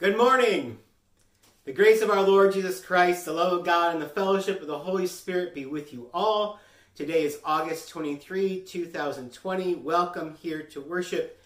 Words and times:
Good 0.00 0.16
morning. 0.16 0.78
The 1.66 1.74
grace 1.74 2.00
of 2.00 2.08
our 2.08 2.22
Lord 2.22 2.54
Jesus 2.54 2.82
Christ, 2.82 3.26
the 3.26 3.34
love 3.34 3.52
of 3.52 3.66
God, 3.66 3.92
and 3.92 4.00
the 4.00 4.08
fellowship 4.08 4.62
of 4.62 4.66
the 4.66 4.78
Holy 4.78 5.06
Spirit 5.06 5.54
be 5.54 5.66
with 5.66 5.92
you 5.92 6.08
all. 6.14 6.58
Today 6.94 7.24
is 7.24 7.38
August 7.44 7.90
23, 7.90 8.62
2020. 8.62 9.74
Welcome 9.74 10.38
here 10.40 10.62
to 10.62 10.80
worship. 10.80 11.38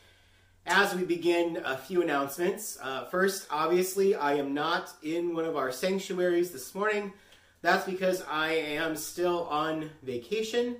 As 0.66 0.94
we 0.94 1.02
begin, 1.02 1.62
a 1.64 1.76
few 1.76 2.00
announcements. 2.00 2.78
Uh, 2.80 3.06
first, 3.06 3.48
obviously, 3.50 4.14
I 4.14 4.34
am 4.34 4.54
not 4.54 4.92
in 5.02 5.34
one 5.34 5.46
of 5.46 5.56
our 5.56 5.72
sanctuaries 5.72 6.52
this 6.52 6.76
morning. 6.76 7.12
That's 7.60 7.84
because 7.84 8.22
I 8.30 8.52
am 8.52 8.94
still 8.94 9.48
on 9.48 9.90
vacation, 10.04 10.76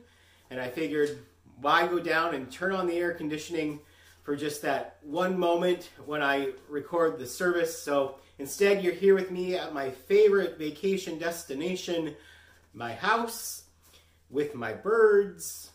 and 0.49 0.61
I 0.61 0.69
figured 0.69 1.19
why 1.61 1.89
go 1.89 1.99
down 1.99 2.37
and 2.37 2.49
turn 2.53 2.71
on 2.71 2.87
the 2.87 2.97
air 2.97 3.15
conditioning 3.15 3.81
for 4.25 4.35
just 4.35 4.63
that 4.63 4.97
one 5.03 5.39
moment 5.39 5.91
when 6.07 6.23
I 6.23 6.53
record 6.69 7.19
the 7.19 7.27
service. 7.27 7.81
So 7.81 8.17
instead, 8.39 8.83
you're 8.83 8.95
here 8.95 9.15
with 9.15 9.31
me 9.31 9.55
at 9.55 9.75
my 9.75 9.91
favorite 9.91 10.59
vacation 10.59 11.19
destination, 11.19 12.17
my 12.73 12.95
house, 12.95 13.65
with 14.31 14.55
my 14.55 14.73
birds. 14.73 15.71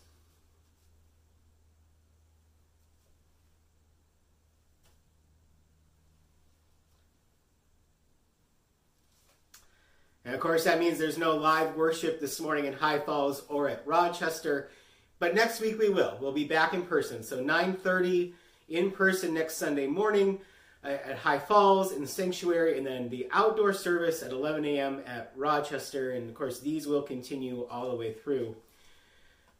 And 10.24 10.34
of 10.34 10.40
course, 10.40 10.64
that 10.64 10.78
means 10.78 10.98
there's 10.98 11.18
no 11.18 11.36
live 11.36 11.76
worship 11.76 12.20
this 12.20 12.40
morning 12.40 12.66
in 12.66 12.72
High 12.72 12.98
Falls 12.98 13.44
or 13.48 13.68
at 13.68 13.86
Rochester. 13.86 14.70
But 15.20 15.34
next 15.34 15.60
week 15.60 15.78
we 15.78 15.90
will. 15.90 16.16
We'll 16.18 16.32
be 16.32 16.46
back 16.46 16.72
in 16.72 16.82
person. 16.82 17.22
So 17.22 17.44
9:30 17.44 18.32
in 18.68 18.90
person 18.90 19.34
next 19.34 19.58
Sunday 19.58 19.86
morning 19.86 20.40
uh, 20.82 20.88
at 20.88 21.18
High 21.18 21.38
Falls 21.38 21.92
in 21.92 22.00
the 22.00 22.08
sanctuary, 22.08 22.78
and 22.78 22.86
then 22.86 23.10
the 23.10 23.28
outdoor 23.30 23.74
service 23.74 24.22
at 24.22 24.32
11 24.32 24.64
a.m. 24.64 25.02
at 25.06 25.32
Rochester. 25.36 26.12
And 26.12 26.28
of 26.28 26.34
course, 26.34 26.60
these 26.60 26.86
will 26.86 27.02
continue 27.02 27.66
all 27.70 27.90
the 27.90 27.96
way 27.96 28.14
through. 28.14 28.56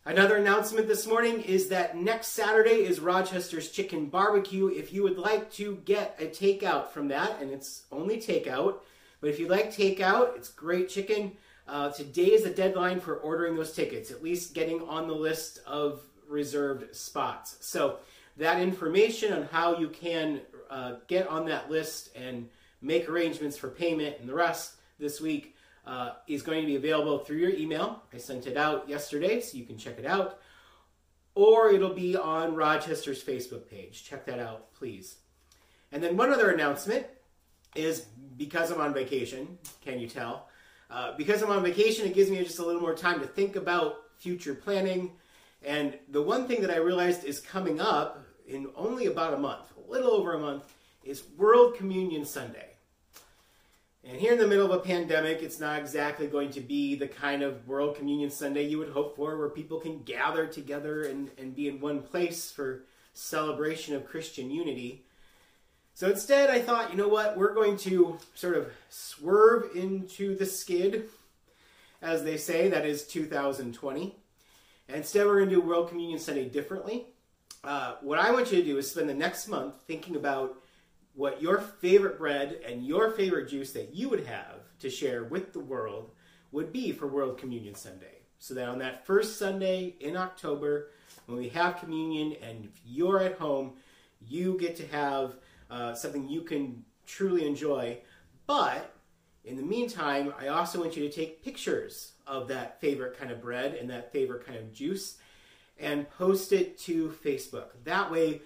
Another 0.07 0.37
announcement 0.37 0.89
this 0.89 1.07
morning 1.07 1.43
is 1.43 1.69
that 1.69 1.95
next 1.95 2.29
Saturday 2.29 2.87
is 2.87 2.99
Rochester's 2.99 3.71
Chicken 3.71 4.07
Barbecue. 4.07 4.69
If 4.69 4.95
you 4.95 5.03
would 5.03 5.19
like 5.19 5.53
to 5.53 5.77
get 5.85 6.17
a 6.19 6.25
takeout 6.25 6.89
from 6.89 7.09
that, 7.09 7.39
and 7.43 7.51
it's 7.51 7.83
only 7.93 8.17
takeout, 8.17 8.77
but 9.21 9.29
if 9.29 9.39
you 9.39 9.47
like 9.47 9.71
takeout, 9.71 10.37
it's 10.37 10.49
great 10.49 10.89
chicken. 10.89 11.33
Uh, 11.71 11.89
today 11.91 12.33
is 12.33 12.43
the 12.43 12.51
deadline 12.51 12.99
for 12.99 13.19
ordering 13.19 13.55
those 13.55 13.73
tickets, 13.73 14.11
at 14.11 14.25
least 14.25 14.55
getting 14.55 14.83
on 14.89 15.07
the 15.07 15.15
list 15.15 15.61
of 15.69 16.03
reserved 16.29 16.97
spots. 16.97 17.59
So 17.61 17.99
that 18.39 18.61
information 18.61 19.33
on 19.33 19.45
how 19.45 19.79
you 19.79 19.89
can 19.89 20.41
uh, 20.69 20.95
get 21.07 21.29
on 21.29 21.47
that 21.47 21.71
list 21.71 22.11
and 22.17 22.49
make 22.83 23.09
arrangements 23.09 23.57
for 23.57 23.69
payment 23.69 24.17
and 24.19 24.29
the 24.29 24.35
rest 24.35 24.75
this 24.99 25.21
week 25.21 25.55
uh, 25.87 26.15
is 26.27 26.43
going 26.43 26.61
to 26.61 26.67
be 26.67 26.75
available 26.75 27.21
through 27.21 27.37
your 27.37 27.51
email. 27.51 28.03
I 28.13 28.19
sent 28.19 28.49
it 28.49 28.57
out 28.57 28.89
yesterday, 28.89 29.41
so 29.41 29.57
you 29.57 29.65
can 29.65 29.79
check 29.79 29.97
it 29.97 30.07
out. 30.07 30.41
Or 31.37 31.71
it'll 31.71 31.95
be 31.95 32.17
on 32.17 32.57
Rochester's 32.57 33.23
Facebook 33.23 33.71
page. 33.71 34.05
Check 34.05 34.27
that 34.27 34.41
out, 34.41 34.75
please. 34.75 35.19
And 35.93 36.03
then 36.03 36.17
one 36.17 36.33
other 36.33 36.51
announcement 36.51 37.07
is 37.77 38.07
because 38.37 38.73
I'm 38.73 38.81
on 38.81 38.93
vacation, 38.93 39.59
can 39.83 40.01
you 40.01 40.09
tell? 40.09 40.50
Uh, 40.91 41.13
because 41.17 41.43
I'm 41.43 41.51
on 41.51 41.63
vacation, 41.63 42.07
it 42.07 42.15
gives 42.15 42.31
me 42.31 42.43
just 42.43 42.59
a 42.59 42.65
little 42.65 42.81
more 42.81 42.95
time 42.95 43.21
to 43.21 43.27
think 43.27 43.55
about 43.55 43.99
future 44.17 44.55
planning. 44.55 45.13
And 45.65 45.97
the 46.09 46.23
one 46.23 46.49
thing 46.49 46.63
that 46.63 46.71
I 46.71 46.79
realized 46.79 47.25
is 47.25 47.39
coming 47.41 47.81
up 47.81 48.25
in 48.49 48.69
only 48.75 49.07
about 49.07 49.35
a 49.35 49.39
month, 49.39 49.73
a 49.77 49.91
little 49.91 50.11
over 50.11 50.33
a 50.33 50.39
month, 50.39 50.65
is 51.05 51.23
World 51.37 51.77
Communion 51.77 52.25
Sunday. 52.25 52.67
And 54.03 54.19
here 54.19 54.33
in 54.33 54.39
the 54.39 54.47
middle 54.47 54.65
of 54.65 54.73
a 54.73 54.83
pandemic, 54.83 55.43
it's 55.43 55.61
not 55.61 55.79
exactly 55.79 56.27
going 56.27 56.51
to 56.53 56.61
be 56.61 56.95
the 56.95 57.07
kind 57.07 57.43
of 57.43 57.69
World 57.69 57.97
Communion 57.97 58.31
Sunday 58.31 58.65
you 58.67 58.79
would 58.79 58.89
hope 58.89 59.15
for, 59.15 59.37
where 59.37 59.51
people 59.51 59.79
can 59.79 60.03
gather 60.03 60.47
together 60.47 61.03
and, 61.03 61.31
and 61.39 61.55
be 61.55 61.69
in 61.69 61.81
one 61.81 62.03
place 62.03 62.51
for 62.51 62.85
celebration 63.13 63.95
of 63.95 64.07
Christian 64.07 64.51
unity. 64.51 65.05
So 66.01 66.09
instead, 66.09 66.49
I 66.49 66.61
thought, 66.63 66.91
you 66.91 66.97
know 66.97 67.09
what, 67.09 67.37
we're 67.37 67.53
going 67.53 67.77
to 67.77 68.17
sort 68.35 68.57
of 68.57 68.73
swerve 68.89 69.77
into 69.77 70.35
the 70.35 70.47
skid, 70.47 71.11
as 72.01 72.25
they 72.25 72.39
say, 72.39 72.71
that 72.71 72.87
is 72.87 73.07
2020. 73.07 74.17
And 74.89 74.97
instead, 74.97 75.27
we're 75.27 75.41
going 75.41 75.51
to 75.51 75.57
do 75.57 75.61
World 75.61 75.91
Communion 75.91 76.19
Sunday 76.19 76.49
differently. 76.49 77.05
Uh, 77.63 77.97
what 78.01 78.19
I 78.19 78.31
want 78.31 78.51
you 78.51 78.61
to 78.61 78.65
do 78.65 78.79
is 78.79 78.91
spend 78.91 79.11
the 79.11 79.15
next 79.15 79.47
month 79.47 79.75
thinking 79.87 80.17
about 80.17 80.55
what 81.17 81.43
your 81.43 81.59
favorite 81.59 82.17
bread 82.17 82.63
and 82.67 82.87
your 82.87 83.11
favorite 83.11 83.51
juice 83.51 83.73
that 83.73 83.95
you 83.95 84.09
would 84.09 84.25
have 84.25 84.57
to 84.79 84.89
share 84.89 85.25
with 85.25 85.53
the 85.53 85.61
world 85.61 86.13
would 86.51 86.73
be 86.73 86.93
for 86.93 87.09
World 87.09 87.37
Communion 87.37 87.75
Sunday. 87.75 88.21
So 88.39 88.55
that 88.55 88.71
on 88.71 88.79
that 88.79 89.05
first 89.07 89.39
Sunday 89.39 89.97
in 90.01 90.17
October, 90.17 90.93
when 91.27 91.37
we 91.37 91.51
have 91.51 91.79
communion 91.79 92.37
and 92.43 92.65
if 92.65 92.81
you're 92.87 93.23
at 93.23 93.39
home, 93.39 93.75
you 94.27 94.57
get 94.59 94.77
to 94.77 94.87
have 94.87 95.35
uh, 95.71 95.95
something 95.95 96.29
you 96.29 96.43
can 96.43 96.85
truly 97.07 97.47
enjoy. 97.47 97.99
But 98.47 98.95
in 99.45 99.57
the 99.57 99.63
meantime, 99.63 100.35
I 100.39 100.49
also 100.49 100.81
want 100.81 100.97
you 100.97 101.09
to 101.09 101.15
take 101.15 101.45
pictures 101.45 102.13
of 102.27 102.49
that 102.49 102.81
favorite 102.81 103.19
kind 103.19 103.31
of 103.31 103.41
bread 103.41 103.75
and 103.75 103.89
that 103.91 104.13
favorite 104.13 104.47
kind 104.47 104.59
of 104.59 104.73
juice 104.73 105.17
and 105.79 106.09
post 106.11 106.53
it 106.53 106.79
to 106.79 107.15
Facebook. 107.25 107.69
That 107.85 108.11
way, 108.11 108.43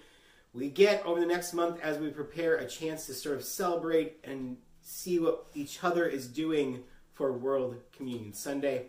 we 0.53 0.69
get 0.69 1.05
over 1.05 1.19
the 1.19 1.25
next 1.25 1.53
month 1.53 1.79
as 1.81 1.97
we 1.97 2.09
prepare 2.09 2.55
a 2.55 2.67
chance 2.67 3.05
to 3.07 3.13
sort 3.13 3.35
of 3.35 3.43
celebrate 3.43 4.17
and 4.23 4.57
see 4.81 5.19
what 5.19 5.47
each 5.53 5.83
other 5.83 6.05
is 6.05 6.27
doing 6.27 6.83
for 7.13 7.33
World 7.33 7.75
Communion 7.95 8.33
Sunday. 8.33 8.85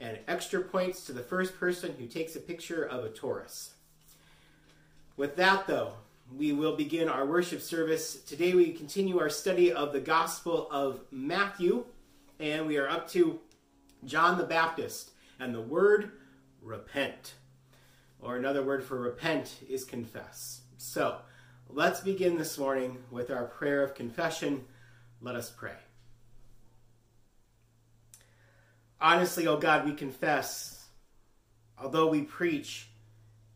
And 0.00 0.18
extra 0.26 0.60
points 0.60 1.04
to 1.06 1.12
the 1.12 1.22
first 1.22 1.58
person 1.58 1.94
who 1.96 2.06
takes 2.06 2.34
a 2.34 2.40
picture 2.40 2.82
of 2.82 3.04
a 3.04 3.10
torus. 3.10 3.70
With 5.16 5.36
that, 5.36 5.68
though, 5.68 5.92
we 6.32 6.52
will 6.52 6.76
begin 6.76 7.08
our 7.08 7.26
worship 7.26 7.60
service. 7.60 8.22
Today 8.22 8.54
we 8.54 8.72
continue 8.72 9.18
our 9.18 9.30
study 9.30 9.72
of 9.72 9.92
the 9.92 10.00
Gospel 10.00 10.68
of 10.70 11.00
Matthew, 11.10 11.84
and 12.40 12.66
we 12.66 12.76
are 12.78 12.88
up 12.88 13.08
to 13.10 13.40
John 14.04 14.38
the 14.38 14.44
Baptist 14.44 15.10
and 15.38 15.54
the 15.54 15.60
word 15.60 16.12
repent 16.62 17.34
or 18.20 18.36
another 18.36 18.62
word 18.62 18.82
for 18.82 18.98
repent 18.98 19.54
is 19.68 19.84
confess. 19.84 20.62
So 20.78 21.18
let's 21.68 22.00
begin 22.00 22.38
this 22.38 22.58
morning 22.58 22.98
with 23.10 23.30
our 23.30 23.44
prayer 23.44 23.82
of 23.82 23.94
confession. 23.94 24.64
Let 25.20 25.36
us 25.36 25.50
pray. 25.50 25.76
Honestly, 29.00 29.46
O 29.46 29.54
oh 29.54 29.58
God, 29.58 29.84
we 29.84 29.92
confess, 29.92 30.86
although 31.78 32.08
we 32.08 32.22
preach, 32.22 32.88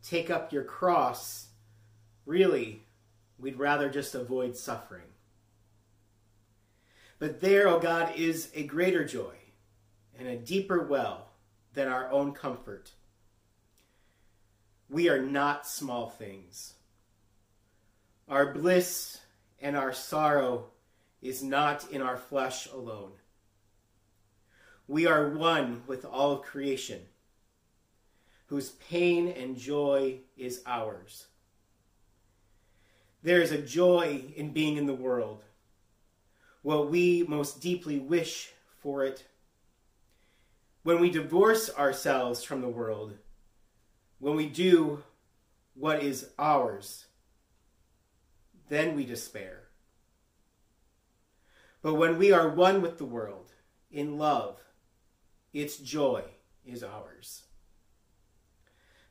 take 0.03 0.29
up 0.29 0.53
your 0.53 0.63
cross, 0.63 1.47
really, 2.29 2.83
we'd 3.37 3.57
rather 3.57 3.89
just 3.89 4.13
avoid 4.13 4.55
suffering. 4.55 5.01
But 7.17 7.41
there, 7.41 7.67
O 7.67 7.75
oh 7.75 7.79
God, 7.79 8.15
is 8.15 8.49
a 8.53 8.63
greater 8.63 9.03
joy 9.03 9.35
and 10.17 10.27
a 10.27 10.37
deeper 10.37 10.83
well 10.83 11.31
than 11.73 11.87
our 11.87 12.11
own 12.11 12.33
comfort 12.33 12.91
we 14.89 15.07
are 15.07 15.21
not 15.21 15.67
small 15.67 16.09
things. 16.09 16.73
Our 18.27 18.53
bliss 18.53 19.19
and 19.61 19.77
our 19.77 19.93
sorrow 19.93 20.65
is 21.21 21.43
not 21.43 21.89
in 21.91 22.01
our 22.01 22.17
flesh 22.17 22.67
alone. 22.71 23.11
We 24.87 25.05
are 25.05 25.29
one 25.29 25.83
with 25.85 26.05
all 26.05 26.31
of 26.31 26.41
creation, 26.41 27.01
whose 28.47 28.71
pain 28.71 29.27
and 29.27 29.55
joy 29.55 30.21
is 30.35 30.63
ours. 30.65 31.27
There 33.21 33.41
is 33.41 33.51
a 33.51 33.61
joy 33.61 34.33
in 34.35 34.53
being 34.53 34.77
in 34.77 34.85
the 34.85 34.93
world, 34.93 35.43
what 36.61 36.89
we 36.89 37.23
most 37.27 37.61
deeply 37.61 37.99
wish 37.99 38.51
for 38.81 39.03
it. 39.03 39.25
When 40.83 41.01
we 41.01 41.09
divorce 41.09 41.69
ourselves 41.77 42.43
from 42.43 42.61
the 42.61 42.69
world, 42.69 43.17
when 44.19 44.35
we 44.35 44.47
do 44.47 45.03
what 45.73 46.01
is 46.01 46.29
ours, 46.37 47.05
then 48.69 48.95
we 48.95 49.05
despair. 49.05 49.63
But 51.81 51.95
when 51.95 52.17
we 52.17 52.31
are 52.31 52.49
one 52.49 52.81
with 52.81 52.97
the 52.97 53.05
world 53.05 53.51
in 53.91 54.17
love, 54.17 54.59
its 55.53 55.77
joy 55.77 56.23
is 56.65 56.83
ours. 56.83 57.43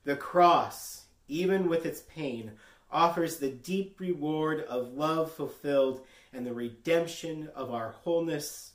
The 0.05 0.17
cross, 0.17 1.05
even 1.27 1.69
with 1.69 1.85
its 1.85 2.01
pain, 2.01 2.53
offers 2.91 3.37
the 3.37 3.51
deep 3.51 4.01
reward 4.01 4.61
of 4.63 4.95
love 4.95 5.33
fulfilled 5.33 6.05
and 6.33 6.47
the 6.47 6.55
redemption 6.55 7.49
of 7.55 7.73
our 7.73 7.91
wholeness 8.03 8.73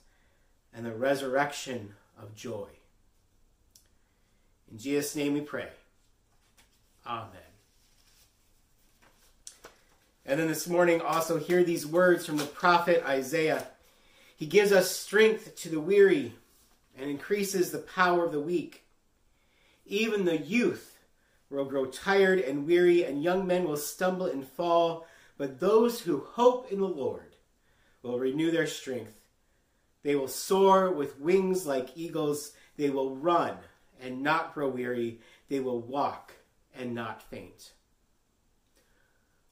and 0.73 0.85
the 0.85 0.91
resurrection 0.91 1.93
of 2.21 2.35
joy. 2.35 2.67
In 4.71 4.77
Jesus' 4.77 5.15
name 5.15 5.33
we 5.33 5.41
pray. 5.41 5.67
Amen. 7.05 7.29
And 10.25 10.39
then 10.39 10.47
this 10.47 10.67
morning, 10.67 11.01
also 11.01 11.37
hear 11.37 11.63
these 11.63 11.85
words 11.85 12.25
from 12.25 12.37
the 12.37 12.45
prophet 12.45 13.03
Isaiah. 13.05 13.67
He 14.37 14.45
gives 14.45 14.71
us 14.71 14.89
strength 14.89 15.55
to 15.57 15.69
the 15.69 15.79
weary 15.79 16.33
and 16.97 17.09
increases 17.09 17.71
the 17.71 17.79
power 17.79 18.25
of 18.25 18.31
the 18.31 18.39
weak. 18.39 18.83
Even 19.85 20.25
the 20.25 20.37
youth 20.37 20.92
will 21.55 21.65
grow 21.65 21.85
tired 21.85 22.39
and 22.39 22.65
weary, 22.65 23.03
and 23.03 23.23
young 23.23 23.45
men 23.45 23.65
will 23.65 23.77
stumble 23.77 24.25
and 24.25 24.47
fall. 24.47 25.05
But 25.37 25.59
those 25.59 26.01
who 26.01 26.25
hope 26.31 26.71
in 26.71 26.79
the 26.79 26.87
Lord 26.87 27.35
will 28.01 28.19
renew 28.19 28.51
their 28.51 28.67
strength. 28.67 29.19
They 30.03 30.15
will 30.15 30.27
soar 30.27 30.91
with 30.91 31.19
wings 31.19 31.65
like 31.65 31.97
eagles. 31.97 32.51
They 32.77 32.89
will 32.89 33.15
run 33.15 33.57
and 34.01 34.21
not 34.21 34.53
grow 34.53 34.69
weary. 34.69 35.21
They 35.49 35.59
will 35.59 35.79
walk 35.79 36.33
and 36.75 36.93
not 36.93 37.21
faint. 37.21 37.71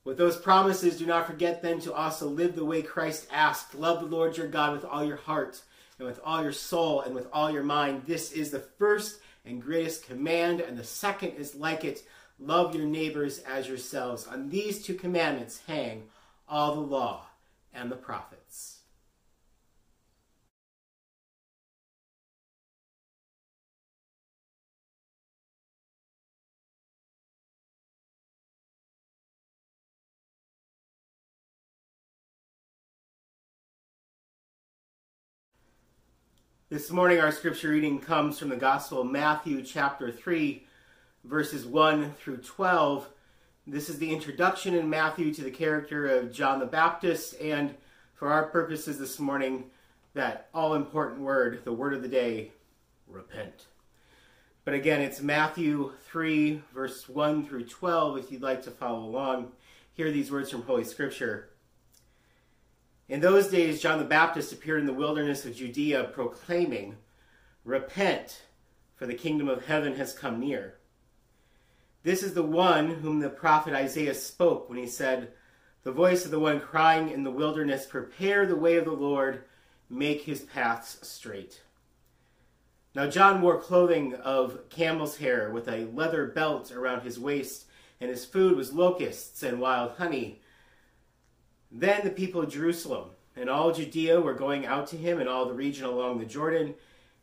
With 0.04 0.18
those 0.18 0.38
promises, 0.38 0.98
do 0.98 1.06
not 1.06 1.28
forget 1.28 1.62
then 1.62 1.80
to 1.82 1.94
also 1.94 2.28
live 2.28 2.56
the 2.56 2.66
way 2.66 2.82
Christ 2.82 3.28
asked. 3.32 3.76
Love 3.76 4.02
the 4.02 4.08
Lord 4.08 4.36
your 4.36 4.48
God 4.48 4.74
with 4.74 4.84
all 4.84 5.04
your 5.04 5.18
heart 5.18 5.62
and 6.00 6.08
with 6.08 6.20
all 6.24 6.42
your 6.42 6.52
soul 6.52 7.02
and 7.02 7.14
with 7.14 7.28
all 7.32 7.52
your 7.52 7.64
mind. 7.64 8.04
This 8.08 8.32
is 8.32 8.50
the 8.50 8.60
first 8.60 9.21
and 9.46 9.62
greatest 9.62 10.06
command, 10.06 10.60
and 10.62 10.78
the 10.78 10.84
second 10.84 11.32
is 11.32 11.56
like 11.56 11.84
it 11.84 12.04
love 12.40 12.76
your 12.76 12.86
neighbors 12.86 13.40
as 13.40 13.68
yourselves. 13.68 14.28
On 14.28 14.50
these 14.50 14.84
two 14.84 14.96
commandments 14.96 15.62
hang 15.68 16.04
all 16.50 16.76
the 16.76 16.82
law 16.82 17.26
and 17.74 17.92
the 17.92 17.96
prophets. 17.96 18.41
This 36.72 36.90
morning, 36.90 37.20
our 37.20 37.34
scripture 37.34 37.72
reading 37.72 38.00
comes 38.00 38.40
from 38.40 38.48
the 38.48 38.56
Gospel 38.56 39.02
of 39.02 39.08
Matthew, 39.08 39.62
chapter 39.62 40.10
3, 40.10 40.66
verses 41.26 41.66
1 41.66 42.14
through 42.14 42.38
12. 42.38 43.10
This 43.68 43.90
is 43.90 44.00
the 44.00 44.14
introduction 44.14 44.74
in 44.74 44.90
Matthew 44.90 45.34
to 45.34 45.44
the 45.44 45.52
character 45.52 46.08
of 46.08 46.32
John 46.32 46.60
the 46.60 46.66
Baptist, 46.66 47.36
and 47.42 47.76
for 48.14 48.32
our 48.32 48.46
purposes 48.46 48.98
this 48.98 49.20
morning, 49.20 49.66
that 50.14 50.48
all 50.54 50.76
important 50.76 51.20
word, 51.20 51.60
the 51.66 51.74
word 51.74 51.94
of 51.94 52.04
the 52.04 52.08
day, 52.08 52.54
repent. 53.06 53.66
But 54.64 54.74
again, 54.74 55.02
it's 55.02 55.20
Matthew 55.20 55.92
3, 56.06 56.62
verse 56.74 57.10
1 57.10 57.48
through 57.48 57.66
12, 57.66 58.18
if 58.18 58.32
you'd 58.32 58.42
like 58.42 58.64
to 58.64 58.72
follow 58.72 59.04
along. 59.04 59.52
Hear 59.92 60.10
these 60.10 60.32
words 60.32 60.50
from 60.50 60.62
Holy 60.62 60.86
Scripture. 60.86 61.50
In 63.12 63.20
those 63.20 63.50
days, 63.50 63.82
John 63.82 64.00
the 64.00 64.06
Baptist 64.06 64.54
appeared 64.54 64.80
in 64.80 64.86
the 64.86 64.94
wilderness 64.94 65.44
of 65.46 65.54
Judea 65.54 66.06
proclaiming, 66.14 66.96
Repent, 67.66 68.44
for 68.96 69.06
the 69.06 69.14
kingdom 69.14 69.50
of 69.50 69.66
heaven 69.66 69.98
has 69.98 70.14
come 70.14 70.40
near. 70.40 70.76
This 72.04 72.24
is 72.24 72.36
the 72.36 72.42
one 72.42 72.90
whom 72.90 73.20
the 73.20 73.30
prophet 73.30 73.74
Isaiah 73.74 74.14
spoke 74.14 74.70
when 74.70 74.78
he 74.78 74.88
said, 74.88 75.34
The 75.84 75.92
voice 75.92 76.24
of 76.24 76.32
the 76.32 76.40
one 76.40 76.62
crying 76.62 77.10
in 77.10 77.26
the 77.26 77.32
wilderness, 77.32 77.86
Prepare 77.86 78.46
the 78.46 78.56
way 78.56 78.78
of 78.78 78.86
the 78.86 78.92
Lord, 78.92 79.44
make 79.90 80.22
his 80.22 80.44
paths 80.44 81.06
straight. 81.06 81.64
Now 82.96 83.08
John 83.08 83.42
wore 83.42 83.60
clothing 83.60 84.16
of 84.16 84.70
camel's 84.70 85.18
hair 85.18 85.52
with 85.52 85.68
a 85.68 85.90
leather 85.94 86.28
belt 86.28 86.72
around 86.72 87.02
his 87.02 87.20
waist, 87.20 87.66
and 88.00 88.10
his 88.10 88.24
food 88.24 88.56
was 88.56 88.72
locusts 88.72 89.44
and 89.44 89.60
wild 89.60 89.98
honey. 89.98 90.41
Then 91.72 92.02
the 92.04 92.10
people 92.10 92.42
of 92.42 92.52
Jerusalem 92.52 93.10
and 93.36 93.50
all 93.50 93.72
Judea 93.72 94.20
were 94.20 94.34
going 94.34 94.66
out 94.66 94.88
to 94.88 94.98
him 94.98 95.20
and 95.20 95.30
all 95.30 95.46
the 95.46 95.54
region 95.54 95.86
along 95.86 96.20
the 96.20 96.26
Jordan, 96.26 96.76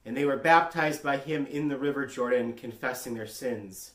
and 0.04 0.16
they 0.16 0.24
were 0.24 0.36
baptized 0.36 1.02
by 1.02 1.18
him 1.18 1.46
in 1.46 1.68
the 1.68 1.76
river 1.76 2.06
Jordan, 2.06 2.54
confessing 2.54 3.14
their 3.14 3.26
sins. 3.26 3.92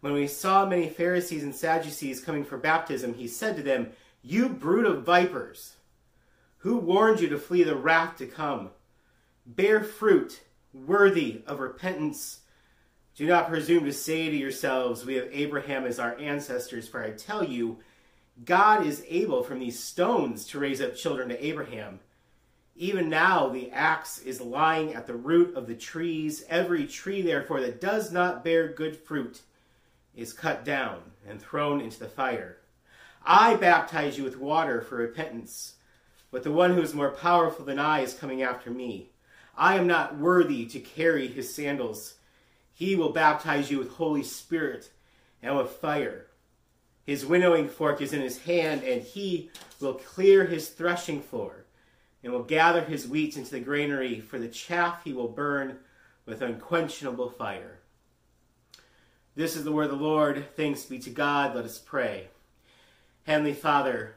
When 0.00 0.12
we 0.12 0.26
saw 0.26 0.66
many 0.66 0.88
Pharisees 0.88 1.42
and 1.42 1.54
Sadducees 1.54 2.20
coming 2.20 2.44
for 2.44 2.58
baptism, 2.58 3.14
he 3.14 3.26
said 3.26 3.56
to 3.56 3.62
them, 3.62 3.90
You 4.22 4.48
brood 4.48 4.84
of 4.84 5.02
vipers, 5.02 5.74
who 6.58 6.76
warned 6.76 7.20
you 7.20 7.28
to 7.30 7.38
flee 7.38 7.62
the 7.62 7.74
wrath 7.74 8.16
to 8.18 8.26
come? 8.26 8.70
Bear 9.46 9.82
fruit 9.82 10.42
worthy 10.72 11.42
of 11.46 11.58
repentance. 11.58 12.40
Do 13.16 13.26
not 13.26 13.48
presume 13.48 13.84
to 13.86 13.92
say 13.92 14.28
to 14.28 14.36
yourselves, 14.36 15.04
We 15.04 15.14
have 15.14 15.28
Abraham 15.32 15.86
as 15.86 15.98
our 15.98 16.16
ancestors, 16.18 16.86
for 16.86 17.02
I 17.02 17.10
tell 17.10 17.42
you, 17.42 17.78
God 18.44 18.86
is 18.86 19.04
able 19.08 19.42
from 19.42 19.58
these 19.58 19.82
stones 19.82 20.46
to 20.46 20.58
raise 20.58 20.80
up 20.80 20.94
children 20.94 21.28
to 21.28 21.44
Abraham. 21.44 22.00
Even 22.76 23.08
now 23.08 23.48
the 23.48 23.72
axe 23.72 24.20
is 24.20 24.40
lying 24.40 24.94
at 24.94 25.06
the 25.06 25.14
root 25.14 25.56
of 25.56 25.66
the 25.66 25.74
trees. 25.74 26.44
Every 26.48 26.86
tree, 26.86 27.22
therefore, 27.22 27.60
that 27.60 27.80
does 27.80 28.12
not 28.12 28.44
bear 28.44 28.68
good 28.68 28.96
fruit 28.96 29.40
is 30.14 30.32
cut 30.32 30.64
down 30.64 31.00
and 31.28 31.40
thrown 31.40 31.80
into 31.80 31.98
the 31.98 32.08
fire. 32.08 32.58
I 33.24 33.56
baptize 33.56 34.16
you 34.16 34.24
with 34.24 34.38
water 34.38 34.80
for 34.80 34.96
repentance, 34.96 35.74
but 36.30 36.44
the 36.44 36.52
one 36.52 36.74
who 36.74 36.80
is 36.80 36.94
more 36.94 37.10
powerful 37.10 37.64
than 37.64 37.80
I 37.80 38.00
is 38.00 38.14
coming 38.14 38.42
after 38.42 38.70
me. 38.70 39.10
I 39.56 39.74
am 39.74 39.88
not 39.88 40.16
worthy 40.16 40.64
to 40.66 40.78
carry 40.78 41.26
his 41.26 41.52
sandals. 41.52 42.14
He 42.72 42.94
will 42.94 43.12
baptize 43.12 43.72
you 43.72 43.78
with 43.78 43.94
Holy 43.94 44.22
Spirit 44.22 44.90
and 45.42 45.56
with 45.56 45.70
fire. 45.70 46.27
His 47.08 47.24
winnowing 47.24 47.70
fork 47.70 48.02
is 48.02 48.12
in 48.12 48.20
his 48.20 48.42
hand, 48.42 48.84
and 48.84 49.00
he 49.00 49.50
will 49.80 49.94
clear 49.94 50.44
his 50.44 50.68
threshing 50.68 51.22
floor, 51.22 51.64
and 52.22 52.30
will 52.30 52.42
gather 52.42 52.82
his 52.82 53.08
wheat 53.08 53.38
into 53.38 53.52
the 53.52 53.60
granary, 53.60 54.20
for 54.20 54.38
the 54.38 54.46
chaff 54.46 55.04
he 55.04 55.14
will 55.14 55.28
burn 55.28 55.78
with 56.26 56.42
unquenchable 56.42 57.30
fire. 57.30 57.78
This 59.34 59.56
is 59.56 59.64
the 59.64 59.72
word 59.72 59.84
of 59.84 59.98
the 59.98 60.04
Lord. 60.04 60.54
Thanks 60.54 60.84
be 60.84 60.98
to 60.98 61.08
God. 61.08 61.54
Let 61.54 61.64
us 61.64 61.78
pray. 61.78 62.28
Heavenly 63.24 63.54
Father, 63.54 64.16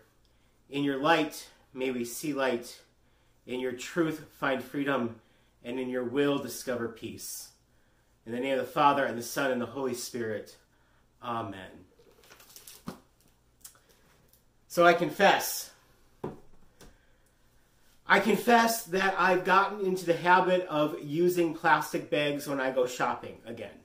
in 0.70 0.84
your 0.84 0.98
light 0.98 1.48
may 1.74 1.92
we 1.92 2.04
see 2.04 2.34
light, 2.34 2.82
in 3.48 3.62
your 3.62 3.72
truth 3.72 4.26
find 4.38 4.62
freedom, 4.62 5.22
and 5.64 5.80
in 5.80 5.88
your 5.88 6.04
will 6.04 6.40
discover 6.40 6.90
peace. 6.90 7.52
In 8.26 8.34
the 8.34 8.40
name 8.42 8.60
of 8.60 8.66
the 8.66 8.70
Father, 8.70 9.06
and 9.06 9.18
the 9.18 9.24
Son, 9.24 9.50
and 9.50 9.62
the 9.62 9.68
Holy 9.68 9.94
Spirit. 9.94 10.58
Amen. 11.24 11.86
So 14.72 14.86
I 14.86 14.94
confess. 14.94 15.70
I 18.08 18.22
confess 18.22 18.84
that 18.86 19.16
I've 19.20 19.44
gotten 19.44 19.86
into 19.86 20.06
the 20.06 20.16
habit 20.16 20.66
of 20.68 20.96
using 21.04 21.54
plastic 21.54 22.10
bags 22.10 22.48
when 22.48 22.62
I 22.62 22.72
go 22.72 22.88
shopping 22.88 23.40
again. 23.46 23.76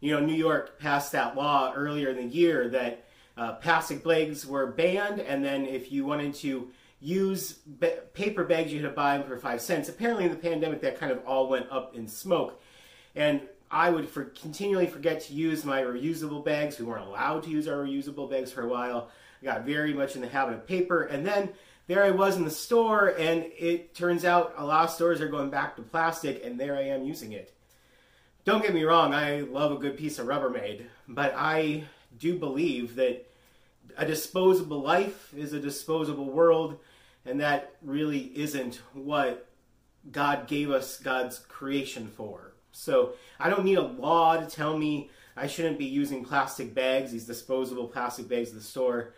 You 0.00 0.12
know, 0.12 0.20
New 0.20 0.34
York 0.34 0.78
passed 0.78 1.12
that 1.12 1.34
law 1.34 1.72
earlier 1.74 2.10
in 2.10 2.16
the 2.18 2.24
year 2.24 2.68
that 2.68 3.06
uh, 3.38 3.54
plastic 3.54 4.04
bags 4.04 4.44
were 4.44 4.66
banned, 4.66 5.18
and 5.18 5.42
then 5.42 5.64
if 5.64 5.90
you 5.90 6.04
wanted 6.04 6.34
to 6.34 6.68
use 7.00 7.60
paper 8.12 8.44
bags, 8.44 8.70
you 8.70 8.82
had 8.82 8.90
to 8.90 8.94
buy 8.94 9.16
them 9.16 9.26
for 9.26 9.38
five 9.38 9.62
cents. 9.62 9.88
Apparently, 9.88 10.26
in 10.26 10.30
the 10.30 10.36
pandemic, 10.36 10.82
that 10.82 11.00
kind 11.00 11.10
of 11.10 11.24
all 11.24 11.48
went 11.48 11.68
up 11.70 11.96
in 11.96 12.06
smoke. 12.06 12.62
And 13.14 13.40
I 13.70 13.88
would 13.88 14.10
for, 14.10 14.24
continually 14.24 14.88
forget 14.88 15.22
to 15.22 15.32
use 15.32 15.64
my 15.64 15.80
reusable 15.80 16.44
bags. 16.44 16.78
We 16.78 16.84
weren't 16.84 17.06
allowed 17.06 17.44
to 17.44 17.48
use 17.48 17.66
our 17.66 17.78
reusable 17.78 18.28
bags 18.30 18.52
for 18.52 18.60
a 18.60 18.68
while. 18.68 19.10
I 19.40 19.44
got 19.44 19.64
very 19.64 19.92
much 19.92 20.14
in 20.14 20.20
the 20.20 20.28
habit 20.28 20.54
of 20.54 20.66
paper. 20.66 21.02
And 21.02 21.26
then 21.26 21.50
there 21.86 22.02
I 22.02 22.10
was 22.10 22.36
in 22.36 22.44
the 22.44 22.50
store, 22.50 23.14
and 23.18 23.44
it 23.58 23.94
turns 23.94 24.24
out 24.24 24.54
a 24.56 24.64
lot 24.64 24.84
of 24.84 24.90
stores 24.90 25.20
are 25.20 25.28
going 25.28 25.50
back 25.50 25.76
to 25.76 25.82
plastic, 25.82 26.44
and 26.44 26.58
there 26.58 26.76
I 26.76 26.82
am 26.82 27.04
using 27.04 27.32
it. 27.32 27.52
Don't 28.44 28.62
get 28.62 28.74
me 28.74 28.84
wrong, 28.84 29.14
I 29.14 29.40
love 29.40 29.72
a 29.72 29.76
good 29.76 29.96
piece 29.96 30.18
of 30.18 30.26
Rubbermaid, 30.26 30.84
but 31.08 31.34
I 31.36 31.84
do 32.18 32.38
believe 32.38 32.96
that 32.96 33.26
a 33.96 34.06
disposable 34.06 34.80
life 34.80 35.32
is 35.34 35.52
a 35.52 35.60
disposable 35.60 36.30
world, 36.30 36.78
and 37.24 37.40
that 37.40 37.76
really 37.82 38.32
isn't 38.36 38.80
what 38.92 39.48
God 40.10 40.46
gave 40.46 40.70
us 40.70 40.98
God's 40.98 41.38
creation 41.38 42.06
for. 42.08 42.52
So 42.72 43.12
I 43.40 43.48
don't 43.48 43.64
need 43.64 43.78
a 43.78 43.82
law 43.82 44.36
to 44.36 44.46
tell 44.46 44.76
me 44.76 45.10
I 45.36 45.46
shouldn't 45.46 45.78
be 45.78 45.86
using 45.86 46.24
plastic 46.24 46.74
bags, 46.74 47.12
these 47.12 47.26
disposable 47.26 47.88
plastic 47.88 48.28
bags 48.28 48.50
at 48.50 48.56
the 48.56 48.60
store. 48.60 49.14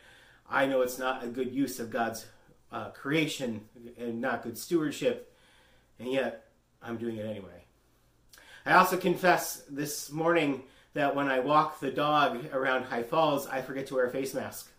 I 0.50 0.66
know 0.66 0.80
it's 0.82 0.98
not 0.98 1.22
a 1.22 1.28
good 1.28 1.52
use 1.52 1.78
of 1.78 1.90
God's 1.90 2.26
uh, 2.72 2.90
creation 2.90 3.68
and 3.98 4.20
not 4.20 4.42
good 4.42 4.56
stewardship, 4.56 5.34
and 5.98 6.10
yet 6.10 6.46
I'm 6.82 6.96
doing 6.96 7.16
it 7.16 7.26
anyway. 7.26 7.64
I 8.64 8.74
also 8.74 8.96
confess 8.96 9.62
this 9.68 10.10
morning 10.10 10.62
that 10.94 11.14
when 11.14 11.28
I 11.28 11.40
walk 11.40 11.80
the 11.80 11.90
dog 11.90 12.46
around 12.52 12.84
High 12.84 13.02
Falls, 13.02 13.46
I 13.46 13.62
forget 13.62 13.86
to 13.88 13.94
wear 13.94 14.06
a 14.06 14.10
face 14.10 14.34
mask. 14.34 14.70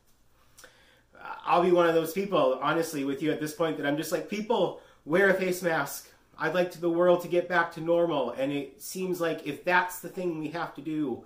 I'll 1.46 1.64
be 1.64 1.72
one 1.72 1.88
of 1.88 1.96
those 1.96 2.14
people, 2.14 2.60
honestly, 2.62 3.04
with 3.04 3.22
you 3.22 3.32
at 3.32 3.40
this 3.40 3.54
point, 3.54 3.78
that 3.78 3.86
I'm 3.86 3.98
just 3.98 4.12
like, 4.12 4.30
people, 4.30 4.82
wear 5.06 5.30
a 5.30 5.34
face 5.34 5.62
mask. 5.62 6.10
I'd 6.38 6.54
like 6.54 6.72
the 6.72 6.90
world 6.90 7.22
to 7.24 7.28
get 7.28 7.50
back 7.50 7.72
to 7.74 7.82
normal, 7.82 8.32
and 8.32 8.52
it 8.52 8.82
seems 8.82 9.20
like 9.20 9.46
if 9.46 9.64
that's 9.64 10.00
the 10.00 10.10
thing 10.10 10.40
we 10.40 10.50
have 10.50 10.74
to 10.76 10.82
do, 10.82 11.24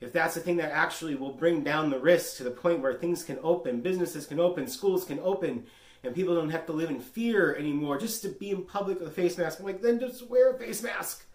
if 0.00 0.12
that's 0.12 0.34
the 0.34 0.40
thing 0.40 0.56
that 0.56 0.72
actually 0.72 1.14
will 1.14 1.32
bring 1.32 1.62
down 1.62 1.90
the 1.90 1.98
risk 1.98 2.36
to 2.36 2.44
the 2.44 2.50
point 2.50 2.80
where 2.80 2.94
things 2.94 3.22
can 3.22 3.38
open, 3.42 3.80
businesses 3.80 4.26
can 4.26 4.40
open, 4.40 4.66
schools 4.66 5.04
can 5.04 5.18
open, 5.20 5.66
and 6.02 6.14
people 6.14 6.34
don't 6.34 6.50
have 6.50 6.66
to 6.66 6.72
live 6.72 6.90
in 6.90 7.00
fear 7.00 7.54
anymore 7.54 7.98
just 7.98 8.22
to 8.22 8.28
be 8.28 8.50
in 8.50 8.64
public 8.64 8.98
with 8.98 9.08
a 9.08 9.12
face 9.12 9.36
mask, 9.36 9.60
I'm 9.60 9.66
like, 9.66 9.82
then 9.82 10.00
just 10.00 10.28
wear 10.28 10.52
a 10.52 10.58
face 10.58 10.82
mask. 10.82 11.26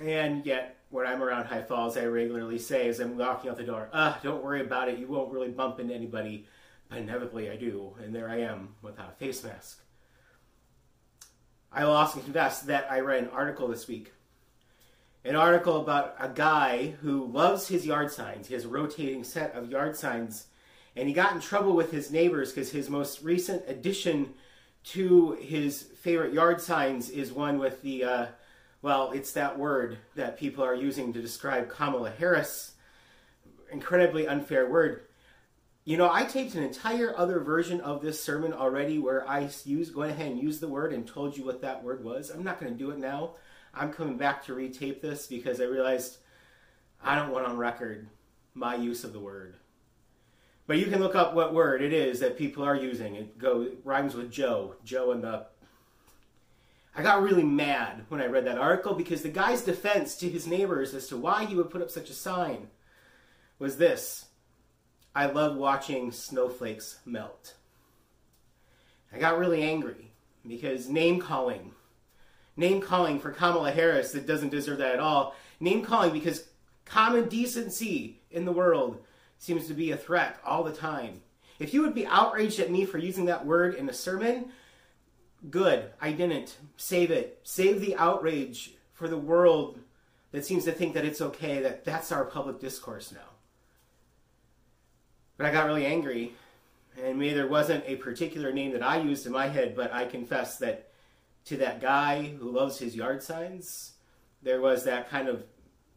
And 0.00 0.44
yet, 0.44 0.78
when 0.90 1.06
I'm 1.06 1.22
around 1.22 1.46
High 1.46 1.62
Falls, 1.62 1.96
I 1.96 2.04
regularly 2.06 2.58
say 2.58 2.88
as 2.88 2.98
I'm 2.98 3.16
walking 3.16 3.50
out 3.50 3.56
the 3.56 3.64
door, 3.64 3.88
ah, 3.92 4.18
don't 4.22 4.42
worry 4.42 4.60
about 4.60 4.88
it. 4.88 4.98
You 4.98 5.06
won't 5.06 5.32
really 5.32 5.50
bump 5.50 5.80
into 5.80 5.94
anybody. 5.94 6.46
But 6.88 6.98
inevitably 6.98 7.50
I 7.50 7.56
do, 7.56 7.94
and 8.02 8.14
there 8.14 8.28
I 8.28 8.40
am 8.40 8.74
without 8.82 9.10
a 9.10 9.12
face 9.12 9.42
mask. 9.44 9.80
I 11.70 11.84
will 11.84 11.92
also 11.92 12.20
confess 12.20 12.60
that 12.62 12.90
I 12.90 13.00
read 13.00 13.22
an 13.22 13.30
article 13.30 13.68
this 13.68 13.88
week. 13.88 14.12
An 15.24 15.36
article 15.36 15.80
about 15.80 16.16
a 16.18 16.28
guy 16.28 16.94
who 17.02 17.26
loves 17.26 17.68
his 17.68 17.86
yard 17.86 18.10
signs. 18.10 18.48
He 18.48 18.54
has 18.54 18.64
a 18.64 18.68
rotating 18.68 19.22
set 19.22 19.54
of 19.54 19.70
yard 19.70 19.96
signs. 19.96 20.46
And 20.96 21.06
he 21.06 21.14
got 21.14 21.32
in 21.32 21.40
trouble 21.40 21.74
with 21.74 21.92
his 21.92 22.10
neighbors 22.10 22.50
because 22.50 22.72
his 22.72 22.90
most 22.90 23.22
recent 23.22 23.62
addition 23.68 24.34
to 24.84 25.32
his 25.40 25.82
favorite 25.82 26.32
yard 26.32 26.60
signs 26.60 27.08
is 27.08 27.32
one 27.32 27.60
with 27.60 27.82
the, 27.82 28.02
uh, 28.02 28.26
well, 28.82 29.12
it's 29.12 29.32
that 29.32 29.58
word 29.58 29.98
that 30.16 30.38
people 30.38 30.64
are 30.64 30.74
using 30.74 31.12
to 31.12 31.22
describe 31.22 31.68
Kamala 31.68 32.10
Harris. 32.10 32.72
Incredibly 33.70 34.26
unfair 34.26 34.68
word. 34.68 35.02
You 35.84 35.96
know, 35.96 36.10
I 36.12 36.24
taped 36.24 36.56
an 36.56 36.64
entire 36.64 37.16
other 37.16 37.40
version 37.40 37.80
of 37.80 38.02
this 38.02 38.22
sermon 38.22 38.52
already 38.52 38.98
where 38.98 39.28
I 39.28 39.48
used, 39.64 39.94
went 39.94 40.12
ahead 40.12 40.32
and 40.32 40.40
used 40.40 40.60
the 40.60 40.68
word 40.68 40.92
and 40.92 41.06
told 41.06 41.36
you 41.36 41.44
what 41.44 41.62
that 41.62 41.82
word 41.82 42.04
was. 42.04 42.30
I'm 42.30 42.44
not 42.44 42.60
going 42.60 42.72
to 42.72 42.78
do 42.78 42.90
it 42.90 42.98
now. 42.98 43.34
I'm 43.74 43.92
coming 43.92 44.16
back 44.16 44.44
to 44.44 44.54
retape 44.54 45.00
this 45.00 45.26
because 45.26 45.60
I 45.60 45.64
realized 45.64 46.18
I 47.02 47.16
don't 47.16 47.30
want 47.30 47.46
on 47.46 47.56
record 47.56 48.08
my 48.54 48.76
use 48.76 49.04
of 49.04 49.12
the 49.12 49.20
word. 49.20 49.56
But 50.66 50.78
you 50.78 50.86
can 50.86 51.00
look 51.00 51.14
up 51.14 51.34
what 51.34 51.54
word 51.54 51.82
it 51.82 51.92
is 51.92 52.20
that 52.20 52.38
people 52.38 52.64
are 52.64 52.76
using. 52.76 53.14
It 53.14 53.38
go 53.38 53.68
rhymes 53.84 54.14
with 54.14 54.30
Joe. 54.30 54.76
Joe 54.84 55.12
and 55.12 55.24
the 55.24 55.46
I 56.94 57.02
got 57.02 57.22
really 57.22 57.42
mad 57.42 58.04
when 58.08 58.20
I 58.20 58.26
read 58.26 58.46
that 58.46 58.58
article 58.58 58.94
because 58.94 59.22
the 59.22 59.30
guy's 59.30 59.62
defense 59.62 60.14
to 60.16 60.28
his 60.28 60.46
neighbors 60.46 60.92
as 60.92 61.08
to 61.08 61.16
why 61.16 61.46
he 61.46 61.54
would 61.54 61.70
put 61.70 61.80
up 61.80 61.90
such 61.90 62.10
a 62.10 62.14
sign 62.14 62.68
was 63.58 63.78
this 63.78 64.26
I 65.14 65.26
love 65.26 65.56
watching 65.56 66.12
snowflakes 66.12 66.98
melt. 67.04 67.54
I 69.12 69.18
got 69.18 69.38
really 69.38 69.62
angry 69.62 70.12
because 70.46 70.88
name 70.88 71.20
calling, 71.20 71.72
name 72.56 72.80
calling 72.80 73.18
for 73.18 73.30
Kamala 73.30 73.72
Harris 73.72 74.12
that 74.12 74.26
doesn't 74.26 74.50
deserve 74.50 74.78
that 74.78 74.94
at 74.94 75.00
all, 75.00 75.34
name 75.60 75.84
calling 75.84 76.12
because 76.12 76.48
common 76.84 77.28
decency 77.28 78.20
in 78.30 78.44
the 78.44 78.52
world 78.52 79.02
seems 79.38 79.66
to 79.66 79.74
be 79.74 79.90
a 79.90 79.96
threat 79.96 80.38
all 80.44 80.62
the 80.62 80.72
time. 80.72 81.22
If 81.58 81.72
you 81.72 81.82
would 81.82 81.94
be 81.94 82.06
outraged 82.06 82.60
at 82.60 82.70
me 82.70 82.84
for 82.84 82.98
using 82.98 83.26
that 83.26 83.46
word 83.46 83.74
in 83.74 83.88
a 83.88 83.92
sermon, 83.92 84.50
good, 85.50 85.90
I 86.00 86.12
didn't. 86.12 86.56
Save 86.76 87.10
it. 87.10 87.40
Save 87.42 87.80
the 87.80 87.96
outrage 87.96 88.74
for 88.92 89.08
the 89.08 89.18
world 89.18 89.78
that 90.32 90.44
seems 90.44 90.64
to 90.64 90.72
think 90.72 90.94
that 90.94 91.04
it's 91.04 91.20
okay, 91.20 91.60
that 91.60 91.84
that's 91.84 92.12
our 92.12 92.24
public 92.24 92.58
discourse 92.58 93.12
now. 93.12 93.20
But 95.36 95.46
I 95.46 95.52
got 95.52 95.66
really 95.66 95.86
angry, 95.86 96.34
and 97.02 97.18
maybe 97.18 97.34
there 97.34 97.46
wasn't 97.46 97.84
a 97.86 97.96
particular 97.96 98.52
name 98.52 98.72
that 98.72 98.82
I 98.82 99.00
used 99.00 99.26
in 99.26 99.32
my 99.32 99.48
head, 99.48 99.74
but 99.74 99.92
I 99.92 100.04
confess 100.04 100.58
that 100.58 100.91
to 101.46 101.56
that 101.58 101.80
guy 101.80 102.34
who 102.38 102.50
loves 102.50 102.78
his 102.78 102.94
yard 102.94 103.22
signs, 103.22 103.92
there 104.42 104.60
was 104.60 104.84
that 104.84 105.10
kind 105.10 105.28
of 105.28 105.44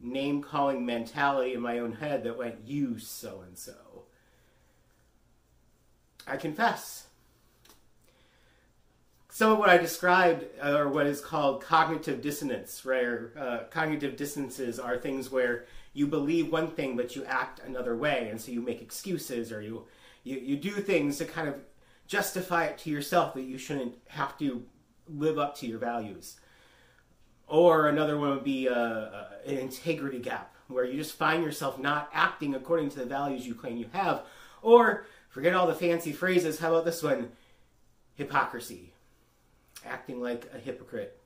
name 0.00 0.42
calling 0.42 0.84
mentality 0.84 1.54
in 1.54 1.60
my 1.60 1.78
own 1.78 1.92
head 1.92 2.24
that 2.24 2.36
went, 2.36 2.56
You 2.64 2.98
so 2.98 3.42
and 3.46 3.56
so. 3.56 4.04
I 6.26 6.36
confess. 6.36 7.06
Some 9.28 9.52
of 9.52 9.58
what 9.58 9.68
I 9.68 9.76
described 9.76 10.44
are 10.62 10.88
what 10.88 11.06
is 11.06 11.20
called 11.20 11.62
cognitive 11.62 12.22
dissonance, 12.22 12.84
where 12.84 13.32
uh, 13.38 13.58
cognitive 13.70 14.16
dissonances 14.16 14.78
are 14.78 14.96
things 14.96 15.30
where 15.30 15.66
you 15.96 16.06
believe 16.06 16.52
one 16.52 16.68
thing 16.68 16.94
but 16.94 17.16
you 17.16 17.24
act 17.24 17.60
another 17.60 17.96
way 17.96 18.28
and 18.30 18.38
so 18.38 18.52
you 18.52 18.60
make 18.60 18.82
excuses 18.82 19.50
or 19.50 19.62
you 19.62 19.84
you, 20.24 20.36
you 20.36 20.56
do 20.56 20.72
things 20.72 21.16
to 21.16 21.24
kind 21.24 21.48
of 21.48 21.54
justify 22.06 22.64
it 22.64 22.76
to 22.76 22.90
yourself 22.90 23.32
that 23.32 23.42
you 23.42 23.56
shouldn't 23.56 23.94
have 24.08 24.36
to 24.38 24.62
live 25.08 25.38
up 25.38 25.56
to 25.58 25.66
your 25.66 25.78
values. 25.78 26.36
Or 27.46 27.88
another 27.88 28.18
one 28.18 28.30
would 28.30 28.44
be 28.44 28.68
uh, 28.68 28.74
uh, 28.74 29.28
an 29.46 29.58
integrity 29.58 30.18
gap 30.18 30.54
where 30.68 30.84
you 30.84 30.96
just 30.96 31.16
find 31.16 31.44
yourself 31.44 31.78
not 31.78 32.10
acting 32.12 32.54
according 32.54 32.90
to 32.90 32.98
the 32.98 33.06
values 33.06 33.46
you 33.46 33.54
claim 33.54 33.76
you 33.76 33.88
have. 33.92 34.22
Or 34.62 35.06
forget 35.28 35.54
all 35.54 35.66
the 35.66 35.74
fancy 35.74 36.12
phrases 36.12 36.58
how 36.58 36.72
about 36.72 36.84
this 36.84 37.02
one? 37.02 37.30
Hypocrisy. 38.16 38.92
Acting 39.84 40.20
like 40.20 40.50
a 40.52 40.58
hypocrite. 40.58 41.20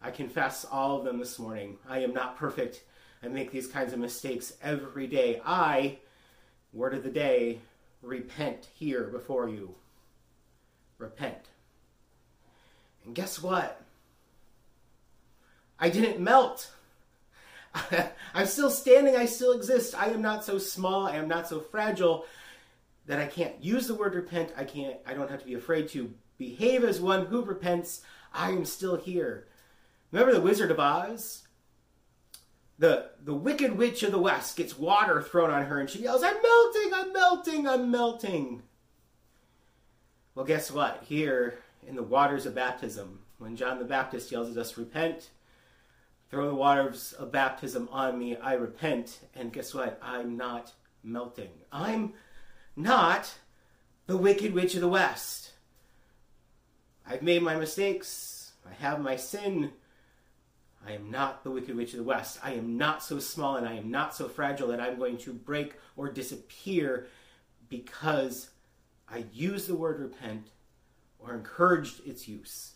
I 0.00 0.10
confess 0.10 0.64
all 0.64 0.98
of 0.98 1.04
them 1.04 1.18
this 1.18 1.38
morning. 1.38 1.78
I 1.88 2.00
am 2.00 2.12
not 2.12 2.36
perfect. 2.36 2.84
I 3.22 3.28
make 3.28 3.50
these 3.50 3.66
kinds 3.66 3.92
of 3.92 3.98
mistakes 3.98 4.52
every 4.62 5.06
day. 5.06 5.40
I, 5.44 5.98
word 6.72 6.94
of 6.94 7.02
the 7.02 7.10
day, 7.10 7.60
repent 8.02 8.68
here 8.74 9.04
before 9.04 9.48
you. 9.48 9.74
Repent. 10.98 11.48
And 13.04 13.14
guess 13.14 13.42
what? 13.42 13.80
I 15.78 15.90
didn't 15.90 16.20
melt. 16.20 16.70
I'm 18.34 18.46
still 18.46 18.70
standing. 18.70 19.16
I 19.16 19.26
still 19.26 19.52
exist. 19.52 19.94
I 20.00 20.08
am 20.08 20.22
not 20.22 20.44
so 20.44 20.58
small. 20.58 21.06
I 21.06 21.16
am 21.16 21.28
not 21.28 21.48
so 21.48 21.60
fragile 21.60 22.24
that 23.06 23.18
I 23.18 23.26
can't 23.26 23.62
use 23.62 23.86
the 23.86 23.94
word 23.94 24.14
repent. 24.14 24.52
I 24.56 24.64
can't, 24.64 24.96
I 25.06 25.14
don't 25.14 25.30
have 25.30 25.40
to 25.40 25.46
be 25.46 25.54
afraid 25.54 25.88
to 25.90 26.12
behave 26.38 26.84
as 26.84 27.00
one 27.00 27.26
who 27.26 27.42
repents. 27.42 28.02
I 28.32 28.50
am 28.50 28.64
still 28.64 28.96
here. 28.96 29.46
Remember 30.10 30.32
the 30.32 30.40
Wizard 30.40 30.70
of 30.70 30.80
Oz? 30.80 31.44
the 32.78 33.10
the 33.22 33.34
wicked 33.34 33.76
witch 33.76 34.02
of 34.02 34.12
the 34.12 34.18
west 34.18 34.56
gets 34.56 34.78
water 34.78 35.22
thrown 35.22 35.50
on 35.50 35.66
her 35.66 35.80
and 35.80 35.88
she 35.88 36.02
yells 36.02 36.22
i'm 36.22 36.36
melting 36.42 36.94
i'm 36.94 37.12
melting 37.12 37.68
i'm 37.68 37.90
melting 37.90 38.62
well 40.34 40.44
guess 40.44 40.70
what 40.70 41.02
here 41.06 41.58
in 41.86 41.96
the 41.96 42.02
waters 42.02 42.46
of 42.46 42.54
baptism. 42.54 43.20
When 43.38 43.56
john 43.56 43.78
the 43.78 43.84
baptist 43.84 44.30
yells 44.30 44.50
at 44.50 44.56
us 44.56 44.76
repent 44.76 45.30
throw 46.30 46.48
the 46.48 46.54
waters 46.54 47.12
of 47.12 47.30
baptism 47.30 47.88
on 47.92 48.18
me 48.18 48.36
i 48.36 48.54
repent. 48.54 49.20
And 49.34 49.52
guess 49.52 49.74
what? 49.74 49.98
I'm 50.02 50.36
not 50.36 50.72
melting. 51.02 51.50
I'm 51.72 52.14
not 52.76 53.34
the 54.06 54.16
wicked 54.16 54.54
witch 54.54 54.74
of 54.74 54.80
the 54.80 54.88
west. 54.88 55.52
I've 57.06 57.22
made 57.22 57.42
my 57.42 57.56
mistakes. 57.56 58.52
I 58.68 58.72
have 58.82 59.00
my 59.00 59.16
sin. 59.16 59.72
I 60.86 60.92
am 60.92 61.10
not 61.10 61.44
the 61.44 61.50
Wicked 61.50 61.76
Witch 61.76 61.92
of 61.92 61.98
the 61.98 62.04
West. 62.04 62.38
I 62.42 62.52
am 62.52 62.76
not 62.76 63.02
so 63.02 63.18
small 63.18 63.56
and 63.56 63.66
I 63.66 63.74
am 63.74 63.90
not 63.90 64.14
so 64.14 64.28
fragile 64.28 64.68
that 64.68 64.80
I'm 64.80 64.98
going 64.98 65.16
to 65.18 65.32
break 65.32 65.74
or 65.96 66.10
disappear 66.10 67.06
because 67.68 68.50
I 69.08 69.24
use 69.32 69.66
the 69.66 69.74
word 69.74 70.00
repent 70.00 70.48
or 71.26 71.34
encouraged 71.34 72.06
its 72.06 72.28
use. 72.28 72.72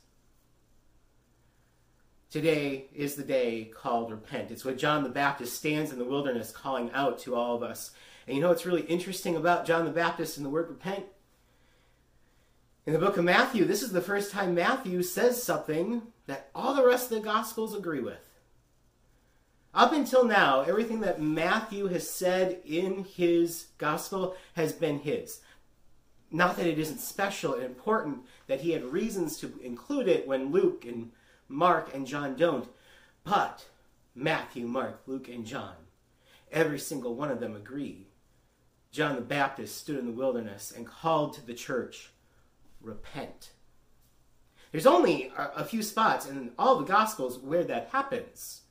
Today 2.30 2.86
is 2.94 3.14
the 3.14 3.22
day 3.22 3.70
called 3.74 4.10
repent. 4.10 4.50
It's 4.50 4.64
what 4.64 4.76
John 4.76 5.02
the 5.02 5.08
Baptist 5.08 5.56
stands 5.56 5.92
in 5.92 5.98
the 5.98 6.04
wilderness 6.04 6.50
calling 6.50 6.90
out 6.92 7.18
to 7.20 7.34
all 7.34 7.56
of 7.56 7.62
us. 7.62 7.92
And 8.26 8.36
you 8.36 8.42
know 8.42 8.50
what's 8.50 8.66
really 8.66 8.82
interesting 8.82 9.36
about 9.36 9.64
John 9.64 9.86
the 9.86 9.90
Baptist 9.90 10.36
and 10.36 10.44
the 10.44 10.50
word 10.50 10.68
repent? 10.68 11.06
In 12.86 12.92
the 12.92 12.98
book 12.98 13.16
of 13.16 13.24
Matthew, 13.24 13.64
this 13.64 13.82
is 13.82 13.92
the 13.92 14.00
first 14.00 14.30
time 14.30 14.54
Matthew 14.54 15.02
says 15.02 15.42
something 15.42 16.02
that 16.26 16.50
all 16.54 16.74
the 16.74 16.86
rest 16.86 17.10
of 17.10 17.18
the 17.18 17.24
Gospels 17.24 17.74
agree 17.74 18.00
with. 18.00 18.20
Up 19.74 19.92
until 19.92 20.24
now, 20.24 20.62
everything 20.62 21.00
that 21.00 21.20
Matthew 21.20 21.86
has 21.86 22.08
said 22.08 22.60
in 22.66 23.04
his 23.04 23.68
Gospel 23.78 24.36
has 24.54 24.72
been 24.72 24.98
his. 25.00 25.40
Not 26.30 26.56
that 26.56 26.66
it 26.66 26.78
isn't 26.78 27.00
special 27.00 27.54
and 27.54 27.62
important 27.62 28.18
that 28.48 28.62
he 28.62 28.72
had 28.72 28.84
reasons 28.84 29.36
to 29.38 29.52
include 29.62 30.08
it 30.08 30.26
when 30.26 30.50
Luke 30.50 30.84
and 30.84 31.12
Mark 31.48 31.94
and 31.94 32.06
John 32.06 32.34
don't, 32.34 32.68
but 33.22 33.66
Matthew, 34.14 34.66
Mark, 34.66 35.02
Luke, 35.06 35.28
and 35.28 35.46
John, 35.46 35.74
every 36.50 36.78
single 36.78 37.14
one 37.14 37.30
of 37.30 37.40
them 37.40 37.54
agree. 37.54 38.08
John 38.90 39.14
the 39.14 39.20
Baptist 39.20 39.76
stood 39.76 39.98
in 39.98 40.06
the 40.06 40.12
wilderness 40.12 40.72
and 40.74 40.86
called 40.86 41.34
to 41.34 41.46
the 41.46 41.54
church 41.54 42.10
repent. 42.80 43.52
There's 44.72 44.86
only 44.86 45.32
a, 45.36 45.64
few 45.64 45.82
spots 45.82 46.26
in 46.26 46.52
all 46.58 46.78
the 46.78 46.84
Gospels 46.84 47.38
where 47.38 47.64
that 47.64 47.88
happens. 47.90 48.62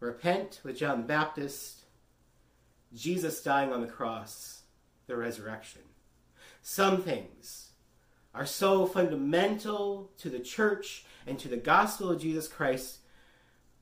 Repent 0.00 0.60
with 0.64 0.78
John 0.78 1.02
the 1.02 1.06
Baptist, 1.06 1.84
Jesus 2.94 3.42
dying 3.42 3.72
on 3.72 3.80
the 3.80 3.86
cross, 3.86 4.62
the 5.06 5.16
resurrection. 5.16 5.82
Some 6.62 7.02
things 7.02 7.70
are 8.34 8.46
so 8.46 8.86
fundamental 8.86 10.10
to 10.18 10.30
the 10.30 10.38
church 10.38 11.04
and 11.26 11.38
to 11.38 11.48
the 11.48 11.56
gospel 11.56 12.10
of 12.10 12.20
Jesus 12.20 12.48
Christ 12.48 12.98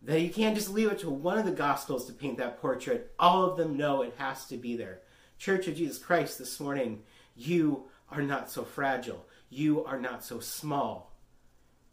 that 0.02 0.20
you 0.20 0.30
can't 0.30 0.56
just 0.56 0.70
leave 0.70 0.90
it 0.92 1.00
to 1.00 1.10
one 1.10 1.38
of 1.38 1.44
the 1.44 1.50
Gospels 1.50 2.06
to 2.06 2.12
paint 2.12 2.38
that 2.38 2.60
portrait. 2.60 3.12
All 3.18 3.44
of 3.44 3.56
them 3.56 3.76
know 3.76 4.02
it 4.02 4.14
has 4.18 4.46
to 4.46 4.56
be 4.56 4.76
there. 4.76 5.00
Church 5.38 5.66
of 5.66 5.76
Jesus 5.76 5.98
Christ, 5.98 6.38
this 6.38 6.60
morning, 6.60 7.02
you 7.36 7.84
are 8.10 8.22
not 8.22 8.50
so 8.50 8.62
fragile. 8.62 9.26
You 9.50 9.84
are 9.84 10.00
not 10.00 10.24
so 10.24 10.40
small. 10.40 11.16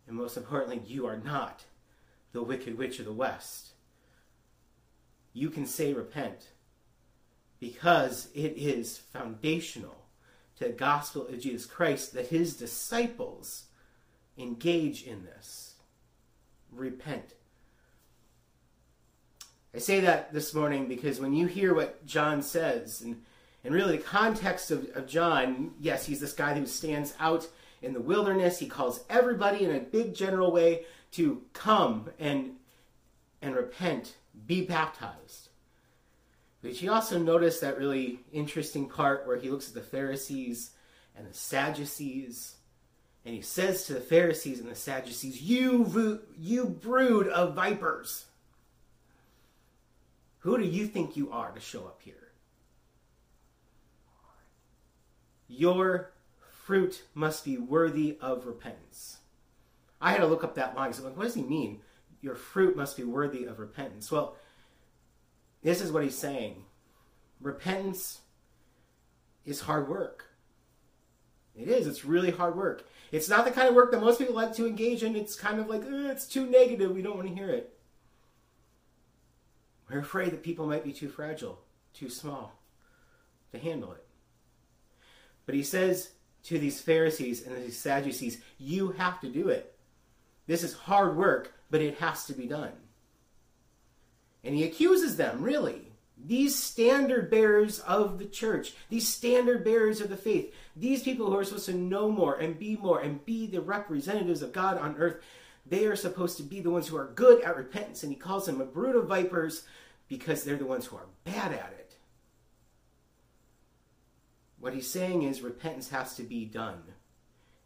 And 0.08 0.16
most 0.16 0.38
importantly, 0.38 0.82
you 0.86 1.08
are 1.08 1.18
not 1.18 1.64
the 2.32 2.44
wicked 2.44 2.78
witch 2.78 3.00
of 3.00 3.06
the 3.06 3.14
West. 3.14 3.72
You 5.34 5.50
can 5.50 5.66
say 5.66 5.94
repent 5.94 6.50
because 7.60 8.30
it 8.36 8.54
is 8.56 8.98
foundational 8.98 10.05
to 10.58 10.66
the 10.66 10.72
gospel 10.72 11.28
of 11.28 11.40
Jesus 11.40 11.66
Christ 11.66 12.14
that 12.14 12.28
his 12.28 12.56
disciples 12.56 13.64
engage 14.38 15.04
in 15.04 15.26
this. 15.26 15.76
Repent. 16.72 17.36
I 19.74 19.80
say 19.80 20.00
that 20.02 20.34
this 20.34 20.54
morning 20.54 20.88
because 20.88 21.20
when 21.20 21.34
you 21.34 21.48
hear 21.48 21.74
what 21.74 22.06
John 22.06 22.42
says, 22.42 23.02
and, 23.02 23.22
and 23.64 23.74
really 23.74 23.98
the 23.98 24.04
context 24.04 24.72
of, 24.72 24.88
of 24.96 25.08
John, 25.08 25.74
yes, 25.80 26.06
he's 26.06 26.22
this 26.22 26.34
guy 26.34 26.54
who 26.54 26.66
stands 26.66 27.14
out 27.20 27.48
in 27.82 27.94
the 27.94 28.00
wilderness. 28.00 28.60
He 28.60 28.68
calls 28.68 29.04
everybody 29.10 29.66
in 29.66 29.76
a 29.76 29.80
big 29.80 30.14
general 30.14 30.52
way 30.52 30.86
to 31.12 31.44
come 31.54 32.10
and, 32.20 32.56
and 33.42 33.56
repent, 33.56 34.16
be 34.48 34.66
baptized. 34.66 35.45
But 36.66 36.82
you 36.82 36.92
also 36.92 37.20
notice 37.20 37.60
that 37.60 37.78
really 37.78 38.22
interesting 38.34 38.90
part 38.90 39.28
where 39.28 39.38
he 39.38 39.52
looks 39.52 39.68
at 39.68 39.76
the 39.76 39.82
Pharisees 39.82 40.72
and 41.16 41.30
the 41.30 41.34
Sadducees, 41.34 42.56
and 43.24 43.36
he 43.36 43.42
says 43.42 43.86
to 43.86 43.94
the 43.94 44.00
Pharisees 44.00 44.60
and 44.60 44.68
the 44.68 44.74
Sadducees, 44.74 45.44
You, 45.44 46.24
you 46.36 46.66
brood 46.66 47.28
of 47.28 47.54
vipers. 47.54 48.26
Who 50.40 50.58
do 50.58 50.64
you 50.64 50.88
think 50.88 51.16
you 51.16 51.32
are 51.32 51.52
to 51.52 51.60
show 51.60 51.82
up 51.82 52.02
here? 52.04 52.32
Your 55.48 56.14
fruit 56.64 57.04
must 57.14 57.46
be 57.46 57.60
worthy 57.60 58.18
of 58.20 58.48
repentance. 58.48 59.18
I 60.02 60.14
had 60.14 60.22
to 60.22 60.26
look 60.26 60.44
up 60.44 60.56
that 60.56 60.76
line. 60.76 60.94
So, 60.94 61.04
I'm 61.04 61.10
like, 61.10 61.18
what 61.18 61.26
does 61.26 61.36
he 61.36 61.44
mean? 61.44 61.82
Your 62.24 62.36
fruit 62.36 62.76
must 62.76 62.98
be 62.98 63.04
worthy 63.04 63.46
of 63.46 63.60
repentance. 63.60 64.12
Well, 64.12 64.36
this 65.66 65.82
is 65.82 65.92
what 65.92 66.04
he's 66.04 66.16
saying. 66.16 66.64
Repentance 67.42 68.22
is 69.46 69.62
hard 69.62 69.90
work. 69.90 70.28
It 71.56 71.68
is. 71.68 71.88
It's 71.88 72.06
really 72.06 72.30
hard 72.30 72.56
work. 72.56 72.88
It's 73.12 73.28
not 73.28 73.46
the 73.46 73.52
kind 73.52 73.68
of 73.68 73.74
work 73.74 73.92
that 73.92 74.00
most 74.00 74.20
people 74.20 74.36
like 74.36 74.54
to 74.58 74.68
engage 74.68 75.02
in. 75.02 75.16
It's 75.16 75.36
kind 75.36 75.60
of 75.60 75.68
like, 75.68 75.82
eh, 75.82 76.12
it's 76.12 76.28
too 76.28 76.46
negative. 76.46 76.92
We 76.92 77.02
don't 77.02 77.16
want 77.16 77.30
to 77.30 77.34
hear 77.34 77.50
it. 77.50 77.76
We're 79.90 80.02
afraid 80.02 80.34
that 80.34 80.44
people 80.44 80.68
might 80.68 80.84
be 80.84 80.94
too 80.94 81.10
fragile, 81.10 81.60
too 81.96 82.10
small 82.10 82.60
to 83.52 83.58
handle 83.58 83.94
it. 83.94 84.06
But 85.48 85.56
he 85.56 85.64
says 85.64 86.12
to 86.44 86.60
these 86.60 86.80
Pharisees 86.80 87.42
and 87.42 87.58
these 87.58 87.80
Sadducees, 87.80 88.40
you 88.60 88.92
have 88.92 89.20
to 89.22 89.30
do 89.30 89.50
it. 89.50 89.76
This 90.46 90.64
is 90.64 90.74
hard 90.74 91.18
work, 91.18 91.54
but 91.72 91.82
it 91.82 91.98
has 91.98 92.26
to 92.26 92.34
be 92.34 92.46
done. 92.46 92.74
And 94.46 94.56
he 94.56 94.64
accuses 94.64 95.18
them, 95.18 95.42
really. 95.42 95.92
These 96.24 96.58
standard 96.58 97.30
bearers 97.30 97.80
of 97.80 98.20
the 98.20 98.26
church, 98.26 98.74
these 98.90 99.10
standard 99.10 99.64
bearers 99.64 100.00
of 100.00 100.10
the 100.10 100.18
faith, 100.18 100.54
these 100.76 101.04
people 101.04 101.28
who 101.28 101.38
are 101.38 101.44
supposed 101.44 101.66
to 101.66 101.74
know 101.74 102.10
more 102.10 102.36
and 102.36 102.58
be 102.58 102.78
more 102.78 103.02
and 103.02 103.26
be 103.26 103.48
the 103.48 103.62
representatives 103.62 104.42
of 104.42 104.54
God 104.54 104.78
on 104.78 104.96
earth, 104.98 105.22
they 105.66 105.86
are 105.86 105.96
supposed 105.96 106.38
to 106.38 106.44
be 106.44 106.62
the 106.62 106.70
ones 106.70 106.88
who 106.88 106.96
are 106.96 107.12
good 107.16 107.42
at 107.42 107.58
repentance, 107.58 108.04
and 108.04 108.12
he 108.12 108.18
calls 108.18 108.46
them 108.46 108.62
a 108.62 108.66
brood 108.66 108.96
of 108.96 109.08
vipers 109.08 109.64
because 110.08 110.44
they're 110.44 110.56
the 110.56 110.66
ones 110.66 110.86
who 110.86 110.96
are 110.96 111.08
bad 111.24 111.52
at 111.52 111.74
it. 111.78 111.96
What 114.60 114.74
he's 114.74 114.90
saying 114.90 115.24
is 115.24 115.42
repentance 115.42 115.90
has 115.90 116.16
to 116.16 116.24
be 116.24 116.46
done, 116.46 116.82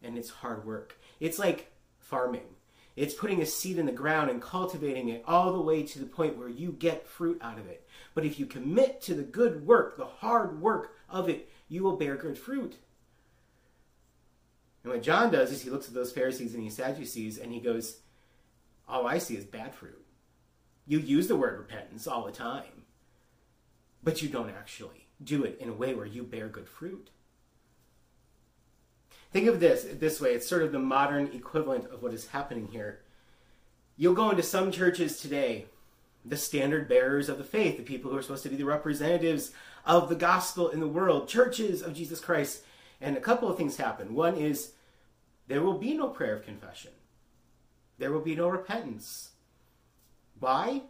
and 0.02 0.18
it's 0.18 0.30
hard 0.30 0.66
work. 0.66 0.98
It's 1.20 1.38
like 1.38 1.72
farming. 1.98 2.56
It's 3.00 3.14
putting 3.14 3.40
a 3.40 3.46
seed 3.46 3.78
in 3.78 3.86
the 3.86 3.92
ground 3.92 4.28
and 4.28 4.42
cultivating 4.42 5.08
it 5.08 5.24
all 5.26 5.54
the 5.54 5.60
way 5.62 5.84
to 5.84 5.98
the 5.98 6.04
point 6.04 6.36
where 6.36 6.50
you 6.50 6.70
get 6.70 7.06
fruit 7.06 7.38
out 7.40 7.58
of 7.58 7.66
it. 7.66 7.88
But 8.12 8.26
if 8.26 8.38
you 8.38 8.44
commit 8.44 9.00
to 9.04 9.14
the 9.14 9.22
good 9.22 9.66
work, 9.66 9.96
the 9.96 10.04
hard 10.04 10.60
work 10.60 10.94
of 11.08 11.26
it, 11.30 11.48
you 11.66 11.82
will 11.82 11.96
bear 11.96 12.14
good 12.14 12.36
fruit. 12.36 12.76
And 14.84 14.92
what 14.92 15.02
John 15.02 15.30
does 15.30 15.50
is 15.50 15.62
he 15.62 15.70
looks 15.70 15.88
at 15.88 15.94
those 15.94 16.12
Pharisees 16.12 16.52
and 16.52 16.62
he 16.62 16.68
Sadducees 16.68 17.38
and 17.38 17.54
he 17.54 17.60
goes, 17.60 18.00
All 18.86 19.06
I 19.06 19.16
see 19.16 19.34
is 19.34 19.46
bad 19.46 19.74
fruit. 19.74 20.04
You 20.86 20.98
use 20.98 21.26
the 21.26 21.36
word 21.36 21.58
repentance 21.58 22.06
all 22.06 22.26
the 22.26 22.32
time, 22.32 22.84
but 24.02 24.20
you 24.20 24.28
don't 24.28 24.50
actually 24.50 25.08
do 25.24 25.42
it 25.44 25.56
in 25.58 25.70
a 25.70 25.74
way 25.74 25.94
where 25.94 26.04
you 26.04 26.22
bear 26.22 26.48
good 26.48 26.68
fruit. 26.68 27.08
Think 29.32 29.46
of 29.46 29.60
this 29.60 29.86
this 29.98 30.20
way 30.20 30.34
it's 30.34 30.48
sort 30.48 30.62
of 30.62 30.72
the 30.72 30.78
modern 30.78 31.28
equivalent 31.32 31.90
of 31.90 32.02
what 32.02 32.14
is 32.14 32.28
happening 32.28 32.68
here. 32.72 33.00
You'll 33.96 34.14
go 34.14 34.30
into 34.30 34.42
some 34.42 34.72
churches 34.72 35.20
today, 35.20 35.66
the 36.24 36.36
standard 36.36 36.88
bearers 36.88 37.28
of 37.28 37.38
the 37.38 37.44
faith, 37.44 37.76
the 37.76 37.82
people 37.82 38.10
who 38.10 38.16
are 38.16 38.22
supposed 38.22 38.42
to 38.44 38.48
be 38.48 38.56
the 38.56 38.64
representatives 38.64 39.52
of 39.86 40.08
the 40.08 40.16
gospel 40.16 40.68
in 40.68 40.80
the 40.80 40.88
world, 40.88 41.28
churches 41.28 41.82
of 41.82 41.94
Jesus 41.94 42.20
Christ, 42.20 42.62
and 43.00 43.16
a 43.16 43.20
couple 43.20 43.48
of 43.48 43.56
things 43.56 43.76
happen. 43.76 44.14
One 44.14 44.36
is 44.36 44.72
there 45.46 45.62
will 45.62 45.78
be 45.78 45.94
no 45.94 46.08
prayer 46.08 46.36
of 46.36 46.44
confession, 46.44 46.92
there 47.98 48.10
will 48.10 48.20
be 48.20 48.34
no 48.34 48.48
repentance. 48.48 49.30
Why? 50.38 50.82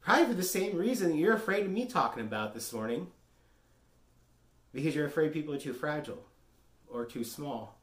Probably 0.00 0.26
for 0.26 0.34
the 0.34 0.42
same 0.42 0.78
reason 0.78 1.10
that 1.10 1.16
you're 1.16 1.34
afraid 1.34 1.66
of 1.66 1.70
me 1.70 1.84
talking 1.84 2.22
about 2.22 2.54
this 2.54 2.72
morning. 2.72 3.08
Because 4.72 4.94
you're 4.94 5.06
afraid 5.06 5.34
people 5.34 5.52
are 5.52 5.58
too 5.58 5.74
fragile 5.74 6.24
or 6.92 7.04
too 7.04 7.24
small, 7.24 7.80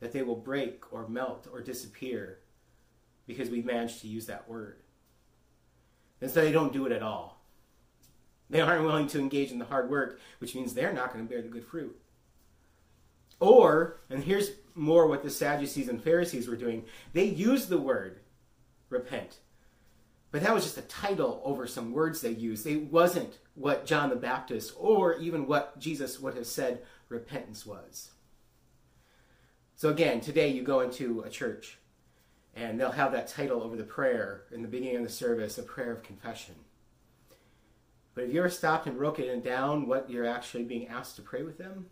that 0.00 0.12
they 0.12 0.22
will 0.22 0.36
break 0.36 0.92
or 0.92 1.08
melt 1.08 1.46
or 1.52 1.60
disappear 1.60 2.38
because 3.26 3.50
we 3.50 3.62
managed 3.62 4.00
to 4.00 4.08
use 4.08 4.26
that 4.26 4.48
word. 4.48 4.76
And 6.20 6.30
so 6.30 6.40
they 6.40 6.52
don't 6.52 6.72
do 6.72 6.86
it 6.86 6.92
at 6.92 7.02
all. 7.02 7.42
They 8.48 8.60
aren't 8.60 8.84
willing 8.84 9.08
to 9.08 9.18
engage 9.18 9.50
in 9.50 9.58
the 9.58 9.64
hard 9.64 9.90
work, 9.90 10.20
which 10.38 10.54
means 10.54 10.72
they're 10.72 10.92
not 10.92 11.12
going 11.12 11.26
to 11.26 11.32
bear 11.32 11.42
the 11.42 11.48
good 11.48 11.64
fruit. 11.64 11.98
Or, 13.40 13.98
and 14.08 14.24
here's 14.24 14.52
more 14.74 15.06
what 15.06 15.22
the 15.22 15.30
Sadducees 15.30 15.88
and 15.88 16.02
Pharisees 16.02 16.48
were 16.48 16.56
doing, 16.56 16.84
they 17.12 17.24
used 17.24 17.68
the 17.68 17.78
word 17.78 18.20
repent. 18.88 19.38
But 20.30 20.42
that 20.42 20.54
was 20.54 20.64
just 20.64 20.78
a 20.78 20.82
title 20.82 21.40
over 21.44 21.66
some 21.66 21.92
words 21.92 22.20
they 22.20 22.30
used. 22.30 22.66
It 22.66 22.92
wasn't 22.92 23.38
what 23.54 23.86
John 23.86 24.10
the 24.10 24.16
Baptist 24.16 24.74
or 24.78 25.16
even 25.16 25.46
what 25.46 25.78
Jesus 25.78 26.20
would 26.20 26.34
have 26.34 26.46
said 26.46 26.82
repentance 27.08 27.64
was. 27.64 28.10
So 29.78 29.90
again, 29.90 30.22
today 30.22 30.48
you 30.48 30.62
go 30.62 30.80
into 30.80 31.20
a 31.20 31.28
church 31.28 31.76
and 32.54 32.80
they'll 32.80 32.92
have 32.92 33.12
that 33.12 33.28
title 33.28 33.62
over 33.62 33.76
the 33.76 33.84
prayer 33.84 34.44
in 34.50 34.62
the 34.62 34.68
beginning 34.68 34.96
of 34.96 35.02
the 35.02 35.10
service, 35.10 35.58
a 35.58 35.62
prayer 35.62 35.92
of 35.92 36.02
confession. 36.02 36.54
But 38.14 38.24
have 38.24 38.32
you 38.32 38.40
ever 38.40 38.48
stopped 38.48 38.86
and 38.86 38.96
broken 38.96 39.26
it 39.26 39.44
down 39.44 39.86
what 39.86 40.08
you're 40.08 40.26
actually 40.26 40.64
being 40.64 40.88
asked 40.88 41.16
to 41.16 41.22
pray 41.22 41.42
with 41.42 41.58
them? 41.58 41.88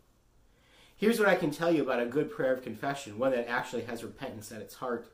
Here's 0.96 1.18
what 1.18 1.28
I 1.28 1.34
can 1.34 1.50
tell 1.50 1.70
you 1.70 1.82
about 1.82 2.00
a 2.00 2.06
good 2.06 2.30
prayer 2.30 2.54
of 2.54 2.62
confession, 2.62 3.18
one 3.18 3.32
that 3.32 3.50
actually 3.50 3.82
has 3.82 4.02
repentance 4.02 4.50
at 4.50 4.62
its 4.62 4.76
heart. 4.76 5.12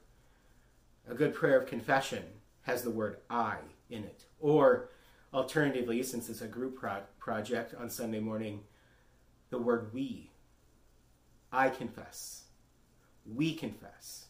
A 1.09 1.15
good 1.15 1.35
prayer 1.35 1.59
of 1.59 1.67
confession 1.67 2.23
has 2.63 2.85
the 2.85 2.91
word 2.91 3.17
I 3.29 3.57
in 3.89 4.05
it. 4.05 4.27
Or 4.39 4.91
alternatively, 5.35 6.05
since 6.05 6.29
it's 6.29 6.41
a 6.41 6.47
group 6.47 6.79
pro- 6.79 7.03
project 7.19 7.75
on 7.75 7.91
Sunday 7.91 8.21
morning, 8.21 8.61
the 9.49 9.59
word 9.59 9.93
we. 9.93 10.31
I 11.51 11.69
confess 11.71 12.40
we 13.27 13.55
confess. 13.55 14.27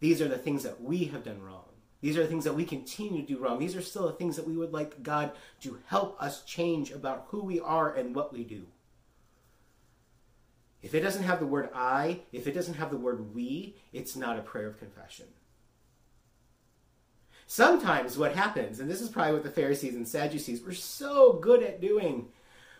These 0.00 0.20
are 0.20 0.28
the 0.28 0.38
things 0.38 0.62
that 0.62 0.82
we 0.82 1.04
have 1.06 1.24
done 1.24 1.42
wrong. 1.42 1.64
These 2.00 2.18
are 2.18 2.22
the 2.22 2.28
things 2.28 2.44
that 2.44 2.54
we 2.54 2.66
continue 2.66 3.22
to 3.22 3.26
do 3.26 3.38
wrong. 3.38 3.58
These 3.58 3.76
are 3.76 3.80
still 3.80 4.06
the 4.06 4.12
things 4.12 4.36
that 4.36 4.46
we 4.46 4.56
would 4.56 4.72
like 4.72 5.02
God 5.02 5.32
to 5.62 5.78
help 5.86 6.20
us 6.20 6.44
change 6.44 6.90
about 6.90 7.26
who 7.28 7.42
we 7.42 7.60
are 7.60 7.94
and 7.94 8.14
what 8.14 8.32
we 8.32 8.44
do. 8.44 8.66
If 10.82 10.94
it 10.94 11.00
doesn't 11.00 11.22
have 11.22 11.40
the 11.40 11.46
word 11.46 11.70
I, 11.74 12.20
if 12.30 12.46
it 12.46 12.52
doesn't 12.52 12.74
have 12.74 12.90
the 12.90 12.98
word 12.98 13.34
we, 13.34 13.76
it's 13.94 14.16
not 14.16 14.38
a 14.38 14.42
prayer 14.42 14.66
of 14.66 14.78
confession. 14.78 15.24
Sometimes 17.46 18.18
what 18.18 18.34
happens, 18.34 18.80
and 18.80 18.90
this 18.90 19.00
is 19.00 19.08
probably 19.08 19.32
what 19.32 19.42
the 19.42 19.50
Pharisees 19.50 19.94
and 19.94 20.06
Sadducees 20.06 20.62
were 20.62 20.74
so 20.74 21.34
good 21.34 21.62
at 21.62 21.80
doing, 21.80 22.28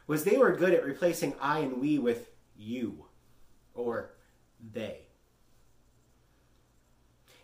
was 0.07 0.25
they 0.25 0.37
were 0.37 0.53
good 0.53 0.75
at 0.75 0.85
replacing 0.85 1.35
I 1.41 1.61
and 1.61 1.81
we 1.81 1.99
with 1.99 2.29
you 2.57 3.07
or 3.75 4.14
they. 4.73 4.99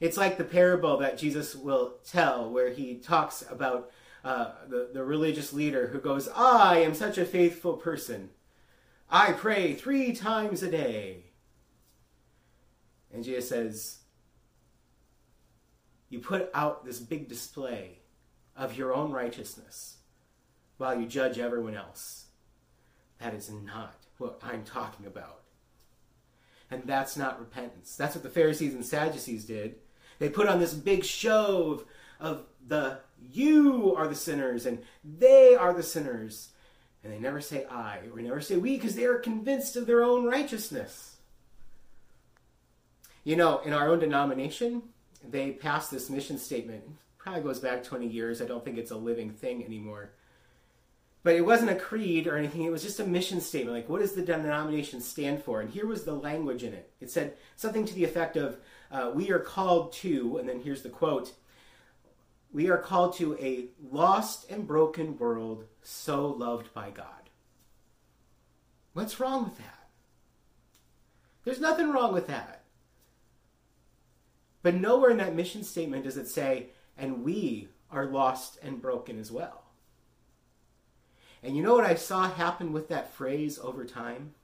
It's 0.01 0.17
like 0.17 0.39
the 0.39 0.45
parable 0.45 0.97
that 0.99 1.19
Jesus 1.19 1.55
will 1.55 1.97
tell, 2.09 2.51
where 2.51 2.71
he 2.71 2.95
talks 2.95 3.45
about 3.51 3.91
uh, 4.25 4.53
the, 4.69 4.91
the 4.93 5.05
religious 5.05 5.53
leader 5.53 5.89
who 5.89 5.99
goes, 5.99 6.29
I 6.29 6.79
am 6.79 6.95
such 6.95 7.19
a 7.19 7.25
faithful 7.25 7.75
person. 7.75 8.31
I 9.11 9.33
pray 9.33 9.75
three 9.75 10.13
times 10.13 10.63
a 10.63 10.71
day. 10.71 11.25
And 13.13 13.25
Jesus 13.25 13.49
says, 13.49 13.99
you 16.09 16.19
put 16.19 16.51
out 16.55 16.85
this 16.85 16.99
big 16.99 17.29
display 17.29 17.99
of 18.57 18.77
your 18.77 18.95
own 18.95 19.13
righteousness 19.13 19.99
while 20.77 20.99
you 20.99 21.07
judge 21.07 21.39
everyone 21.39 21.75
else. 21.75 22.27
That 23.19 23.35
is 23.35 23.51
not 23.51 23.95
what 24.19 24.41
I'm 24.43 24.65
talking 24.65 25.07
about. 25.07 25.39
And 26.71 26.85
that's 26.85 27.17
not 27.17 27.41
repentance. 27.41 27.97
That's 27.97 28.15
what 28.15 28.23
the 28.23 28.31
Pharisees 28.31 28.75
and 28.75 28.85
Sadducees 28.85 29.45
did. 29.45 29.77
They 30.19 30.29
put 30.29 30.49
on 30.49 30.61
this 30.61 30.75
big 30.75 31.05
show 31.05 31.85
of, 32.21 32.29
of 32.29 32.47
the 32.67 33.01
you 33.33 33.95
are 33.97 34.07
the 34.07 34.15
sinners 34.15 34.67
and 34.67 34.83
they 35.05 35.55
are 35.55 35.75
the 35.75 35.83
sinners. 35.83 36.51
And 37.03 37.13
they 37.13 37.19
never 37.19 37.41
say 37.41 37.65
I 37.65 38.01
or 38.13 38.21
never 38.21 38.41
say 38.41 38.57
we 38.57 38.77
because 38.77 38.95
they 38.95 39.07
are 39.07 39.19
convinced 39.19 39.77
of 39.77 39.87
their 39.87 40.03
own 40.03 40.27
righteousness. 40.27 41.17
You 43.25 43.37
know, 43.37 43.61
in 43.61 43.73
our 43.73 43.89
own 43.89 43.99
denomination, 43.99 44.83
they 45.29 45.53
passed 45.53 45.91
this 45.91 46.11
mission 46.11 46.39
statement. 46.39 46.83
It 46.85 46.93
probably 47.19 47.43
goes 47.43 47.59
back 47.59 47.83
20 47.83 48.07
years. 48.07 48.41
I 48.41 48.47
don't 48.47 48.65
think 48.65 48.79
it's 48.79 48.91
a 48.91 48.97
living 48.97 49.31
thing 49.31 49.65
anymore. 49.65 50.13
But 51.23 51.35
it 51.35 51.45
wasn't 51.45 51.71
a 51.71 51.77
creed 51.77 52.27
or 52.27 52.37
anything. 52.37 52.63
It 52.63 52.73
was 52.73 52.83
just 52.83 53.01
a 53.01 53.07
mission 53.07 53.41
statement. 53.41 53.77
Like, 53.77 53.89
what 53.89 54.01
does 54.01 54.15
the 54.15 54.23
denomination 54.23 55.01
stand 55.01 55.43
for? 55.43 55.61
And 55.61 55.71
here 55.71 55.87
was 55.87 56.05
the 56.05 56.15
language 56.15 56.63
in 56.63 56.73
it. 56.73 56.91
It 57.01 57.11
said 57.11 57.35
something 57.57 57.85
to 57.85 57.95
the 57.95 58.05
effect 58.05 58.37
of, 58.37 58.57
uh, 58.91 59.13
We 59.15 59.31
are 59.31 59.39
called 59.39 59.93
to, 59.95 60.39
and 60.39 60.49
then 60.49 60.61
here's 60.61 60.83
the 60.83 60.89
quote 60.89 61.35
We 62.53 62.71
are 62.71 62.79
called 62.79 63.17
to 63.17 63.37
a 63.39 63.67
lost 63.91 64.51
and 64.51 64.67
broken 64.67 65.19
world 65.19 65.65
so 65.83 66.27
loved 66.27 66.73
by 66.73 66.91
God. 66.91 67.07
What's 68.95 69.21
wrong 69.21 69.45
with 69.45 69.59
that? 69.59 69.89
There's 71.45 71.61
nothing 71.61 71.91
wrong 71.91 72.13
with 72.13 72.27
that. 72.29 72.65
But 74.63 74.75
nowhere 74.75 75.11
in 75.11 75.19
that 75.19 75.35
mission 75.35 75.65
statement 75.65 76.05
does 76.05 76.17
it 76.17 76.29
say, 76.29 76.69
and 76.99 77.25
we 77.25 77.69
are 77.91 78.07
lost 78.07 78.59
and 78.63 78.81
broken 78.81 79.19
as 79.19 79.31
well. 79.31 79.60
And 81.42 81.57
you 81.57 81.62
know 81.62 81.74
what 81.74 81.85
I 81.85 81.94
saw 81.94 82.29
happen 82.29 82.72
with 82.72 82.88
that 82.88 83.12
phrase 83.12 83.59
over 83.59 83.85
time? 83.85 84.35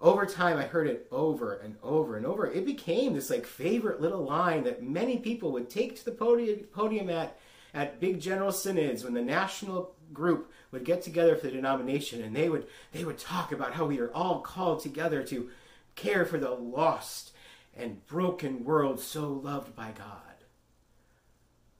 Over 0.00 0.26
time, 0.26 0.56
I 0.56 0.62
heard 0.62 0.86
it 0.86 1.08
over 1.10 1.54
and 1.54 1.76
over 1.82 2.16
and 2.16 2.24
over. 2.24 2.46
It 2.46 2.64
became 2.64 3.14
this 3.14 3.30
like 3.30 3.44
favorite 3.44 4.00
little 4.00 4.24
line 4.24 4.64
that 4.64 4.82
many 4.82 5.18
people 5.18 5.50
would 5.52 5.68
take 5.68 5.96
to 5.96 6.04
the 6.04 6.12
podium, 6.12 6.60
podium 6.72 7.10
at, 7.10 7.38
at 7.74 8.00
big 8.00 8.20
general 8.20 8.52
synods 8.52 9.02
when 9.02 9.14
the 9.14 9.22
national 9.22 9.94
group 10.12 10.52
would 10.70 10.84
get 10.84 11.02
together 11.02 11.36
for 11.36 11.46
the 11.46 11.52
denomination 11.52 12.22
and 12.22 12.34
they 12.34 12.48
would 12.48 12.66
they 12.92 13.04
would 13.04 13.18
talk 13.18 13.52
about 13.52 13.74
how 13.74 13.84
we 13.84 14.00
are 14.00 14.12
all 14.14 14.40
called 14.40 14.80
together 14.80 15.22
to 15.22 15.50
care 15.96 16.24
for 16.24 16.38
the 16.38 16.50
lost 16.50 17.32
and 17.76 18.06
broken 18.06 18.64
world 18.64 19.00
so 19.00 19.28
loved 19.28 19.74
by 19.74 19.90
God 19.96 20.28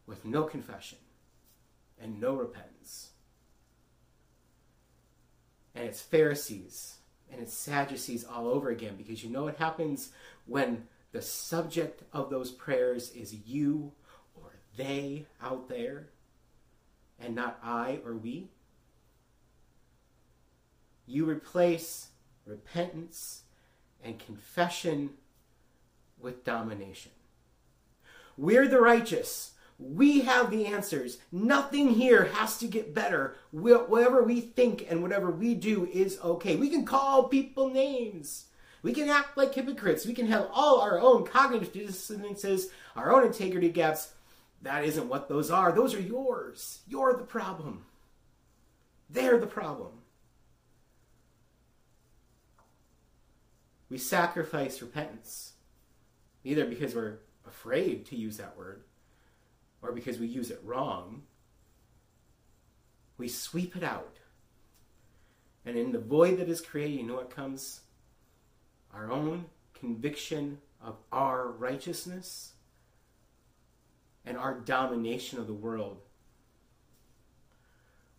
with 0.06 0.24
no 0.24 0.44
confession 0.44 0.98
and 2.00 2.20
no 2.20 2.34
repentance. 2.34 3.07
And 5.78 5.86
it's 5.86 6.02
Pharisees 6.02 6.96
and 7.30 7.40
it's 7.40 7.54
Sadducees 7.54 8.24
all 8.24 8.48
over 8.48 8.68
again 8.70 8.96
because 8.96 9.22
you 9.22 9.30
know 9.30 9.44
what 9.44 9.58
happens 9.58 10.10
when 10.44 10.88
the 11.12 11.22
subject 11.22 12.02
of 12.12 12.30
those 12.30 12.50
prayers 12.50 13.10
is 13.12 13.32
you 13.46 13.92
or 14.34 14.56
they 14.76 15.26
out 15.40 15.68
there 15.68 16.08
and 17.20 17.36
not 17.36 17.60
I 17.62 18.00
or 18.04 18.14
we? 18.14 18.48
You 21.06 21.30
replace 21.30 22.08
repentance 22.44 23.42
and 24.02 24.18
confession 24.18 25.10
with 26.20 26.42
domination. 26.42 27.12
We're 28.36 28.66
the 28.66 28.80
righteous. 28.80 29.52
We 29.78 30.22
have 30.22 30.50
the 30.50 30.66
answers. 30.66 31.18
Nothing 31.30 31.90
here 31.90 32.24
has 32.34 32.58
to 32.58 32.66
get 32.66 32.94
better. 32.94 33.36
Whatever 33.52 34.24
we 34.24 34.40
think 34.40 34.84
and 34.90 35.02
whatever 35.02 35.30
we 35.30 35.54
do 35.54 35.88
is 35.92 36.18
okay. 36.20 36.56
We 36.56 36.68
can 36.68 36.84
call 36.84 37.28
people 37.28 37.70
names. 37.70 38.46
We 38.82 38.92
can 38.92 39.08
act 39.08 39.36
like 39.36 39.54
hypocrites. 39.54 40.04
We 40.04 40.14
can 40.14 40.26
have 40.26 40.48
all 40.52 40.80
our 40.80 40.98
own 40.98 41.24
cognitive 41.24 41.72
dissonances, 41.72 42.70
our 42.96 43.12
own 43.12 43.24
integrity 43.24 43.68
gaps. 43.68 44.12
That 44.62 44.84
isn't 44.84 45.08
what 45.08 45.28
those 45.28 45.50
are. 45.50 45.70
Those 45.70 45.94
are 45.94 46.00
yours. 46.00 46.80
You're 46.88 47.16
the 47.16 47.22
problem. 47.22 47.84
They're 49.08 49.38
the 49.38 49.46
problem. 49.46 49.92
We 53.88 53.98
sacrifice 53.98 54.82
repentance 54.82 55.52
either 56.42 56.66
because 56.66 56.94
we're 56.94 57.20
afraid 57.46 58.06
to 58.06 58.16
use 58.16 58.36
that 58.38 58.56
word 58.56 58.82
or 59.82 59.92
because 59.92 60.18
we 60.18 60.26
use 60.26 60.50
it 60.50 60.60
wrong. 60.64 61.22
We 63.16 63.28
sweep 63.28 63.76
it 63.76 63.82
out. 63.82 64.16
And 65.64 65.76
in 65.76 65.92
the 65.92 65.98
void 65.98 66.38
that 66.38 66.48
is 66.48 66.60
created, 66.60 66.98
you 66.98 67.02
know 67.02 67.16
what 67.16 67.34
comes? 67.34 67.80
Our 68.92 69.10
own 69.10 69.46
conviction 69.74 70.58
of 70.82 70.96
our 71.12 71.48
righteousness 71.48 72.52
and 74.24 74.36
our 74.36 74.54
domination 74.54 75.38
of 75.38 75.46
the 75.46 75.54
world. 75.54 76.02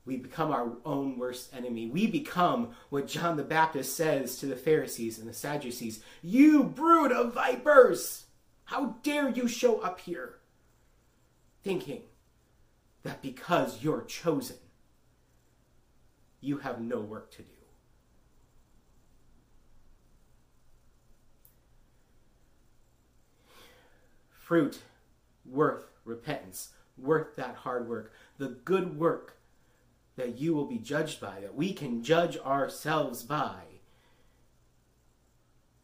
We 0.06 0.18
become 0.18 0.52
our 0.52 0.74
own 0.86 1.20
worst 1.20 1.54
enemy. 1.56 1.88
We 1.88 2.08
become 2.08 2.72
what 2.90 3.08
John 3.08 3.38
the 3.38 3.44
Baptist 3.44 3.96
says 3.96 4.38
to 4.38 4.48
the 4.48 4.56
Pharisees 4.56 5.20
and 5.20 5.30
the 5.30 5.34
Sadducees 5.34 6.02
You 6.24 6.64
brood 6.64 7.12
of 7.12 7.34
vipers! 7.34 8.26
How 8.66 8.98
dare 9.04 9.30
you 9.30 9.48
show 9.48 9.80
up 9.80 10.00
here 10.00 10.39
thinking 11.64 12.04
that 13.04 13.22
because 13.22 13.84
you're 13.84 14.04
chosen, 14.04 14.58
you 16.42 16.58
have 16.60 16.82
no 16.82 17.00
work 17.00 17.32
to 17.32 17.42
do? 17.42 17.50
Fruit 24.30 24.80
worth 25.46 25.86
repentance, 26.06 26.70
worth 26.98 27.36
that 27.36 27.56
hard 27.56 27.88
work, 27.88 28.12
the 28.38 28.48
good 28.48 28.98
work 28.98 29.38
that 30.16 30.38
you 30.38 30.54
will 30.54 30.66
be 30.66 30.78
judged 30.78 31.22
by, 31.22 31.40
that 31.40 31.56
we 31.56 31.72
can 31.72 32.04
judge 32.04 32.38
ourselves 32.40 33.24
by, 33.24 33.62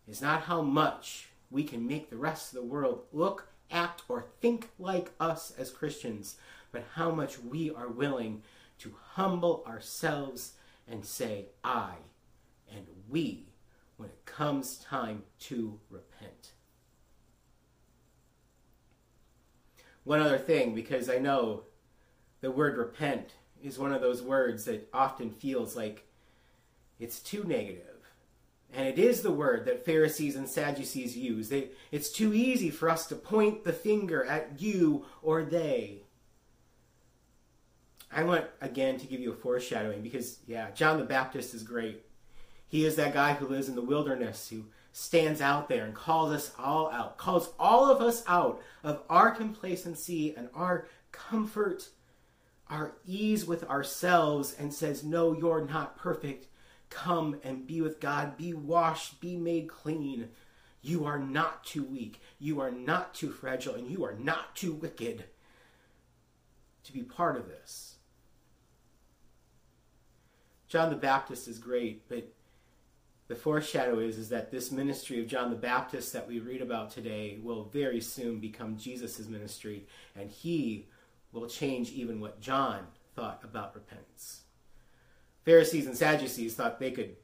is 0.07 0.21
not 0.21 0.43
how 0.43 0.61
much 0.61 1.29
we 1.49 1.63
can 1.63 1.87
make 1.87 2.09
the 2.09 2.17
rest 2.17 2.53
of 2.53 2.59
the 2.59 2.65
world 2.65 3.03
look, 3.13 3.47
act, 3.71 4.03
or 4.07 4.25
think 4.41 4.69
like 4.79 5.11
us 5.19 5.51
as 5.57 5.71
Christians, 5.71 6.37
but 6.71 6.85
how 6.95 7.11
much 7.11 7.39
we 7.39 7.71
are 7.71 7.87
willing 7.87 8.43
to 8.79 8.93
humble 9.13 9.63
ourselves 9.67 10.53
and 10.87 11.05
say, 11.05 11.45
I 11.63 11.93
and 12.69 12.85
we, 13.09 13.47
when 13.97 14.09
it 14.09 14.25
comes 14.25 14.77
time 14.77 15.23
to 15.39 15.79
repent. 15.89 16.51
One 20.03 20.21
other 20.21 20.37
thing, 20.37 20.75
because 20.75 21.09
I 21.09 21.17
know 21.17 21.63
the 22.41 22.51
word 22.51 22.77
repent 22.77 23.31
is 23.63 23.79
one 23.79 23.91
of 23.91 24.01
those 24.01 24.21
words 24.21 24.65
that 24.65 24.87
often 24.93 25.31
feels 25.31 25.75
like 25.75 26.07
it's 26.99 27.19
too 27.19 27.43
negative. 27.43 27.94
And 28.75 28.87
it 28.87 28.99
is 28.99 29.21
the 29.21 29.31
word 29.31 29.65
that 29.65 29.85
Pharisees 29.85 30.35
and 30.35 30.49
Sadducees 30.49 31.17
use. 31.17 31.49
They, 31.49 31.69
it's 31.91 32.09
too 32.09 32.33
easy 32.33 32.69
for 32.69 32.89
us 32.89 33.07
to 33.07 33.15
point 33.15 33.63
the 33.63 33.73
finger 33.73 34.25
at 34.25 34.59
you 34.61 35.05
or 35.21 35.43
they. 35.43 36.01
I 38.11 38.23
want, 38.23 38.45
again, 38.61 38.97
to 38.99 39.07
give 39.07 39.19
you 39.19 39.31
a 39.31 39.35
foreshadowing 39.35 40.01
because, 40.01 40.39
yeah, 40.47 40.71
John 40.71 40.99
the 40.99 41.05
Baptist 41.05 41.53
is 41.53 41.63
great. 41.63 42.05
He 42.67 42.85
is 42.85 42.95
that 42.95 43.13
guy 43.13 43.33
who 43.33 43.47
lives 43.47 43.69
in 43.69 43.75
the 43.75 43.81
wilderness, 43.81 44.49
who 44.49 44.65
stands 44.91 45.41
out 45.41 45.69
there 45.69 45.85
and 45.85 45.93
calls 45.93 46.31
us 46.31 46.51
all 46.57 46.91
out, 46.91 47.17
calls 47.17 47.53
all 47.59 47.89
of 47.89 48.01
us 48.01 48.23
out 48.27 48.61
of 48.83 49.03
our 49.09 49.31
complacency 49.31 50.35
and 50.35 50.49
our 50.53 50.87
comfort 51.11 51.89
our 52.69 52.95
ease 53.05 53.45
with 53.45 53.63
ourselves 53.65 54.55
and 54.57 54.73
says, 54.73 55.03
No, 55.03 55.33
you're 55.33 55.65
not 55.65 55.97
perfect. 55.97 56.47
Come 56.95 57.35
and 57.43 57.67
be 57.67 57.81
with 57.81 57.99
God. 57.99 58.37
Be 58.37 58.53
washed. 58.53 59.19
Be 59.19 59.35
made 59.35 59.67
clean. 59.67 60.29
You 60.81 61.03
are 61.03 61.19
not 61.19 61.65
too 61.65 61.83
weak. 61.83 62.21
You 62.39 62.61
are 62.61 62.71
not 62.71 63.13
too 63.13 63.31
fragile. 63.31 63.75
And 63.75 63.91
you 63.91 64.05
are 64.05 64.15
not 64.15 64.55
too 64.55 64.71
wicked 64.71 65.25
to 66.85 66.93
be 66.93 67.03
part 67.03 67.35
of 67.35 67.49
this. 67.49 67.95
John 70.69 70.89
the 70.89 70.95
Baptist 70.95 71.49
is 71.49 71.59
great, 71.59 72.07
but 72.07 72.31
the 73.27 73.35
foreshadow 73.35 73.99
is, 73.99 74.17
is 74.17 74.29
that 74.29 74.49
this 74.49 74.71
ministry 74.71 75.19
of 75.19 75.27
John 75.27 75.49
the 75.49 75.57
Baptist 75.57 76.13
that 76.13 76.27
we 76.27 76.39
read 76.39 76.61
about 76.61 76.91
today 76.91 77.39
will 77.43 77.65
very 77.65 77.99
soon 77.99 78.39
become 78.39 78.77
Jesus' 78.77 79.27
ministry, 79.27 79.85
and 80.15 80.29
he 80.29 80.87
will 81.33 81.47
change 81.47 81.91
even 81.91 82.21
what 82.21 82.39
John 82.39 82.87
thought 83.15 83.41
about 83.43 83.75
repentance. 83.75 84.44
Pharisees 85.45 85.85
and 85.85 85.95
Sadducees 85.95 86.55
thought 86.55 86.79
they 86.79 86.91
could 86.91 87.15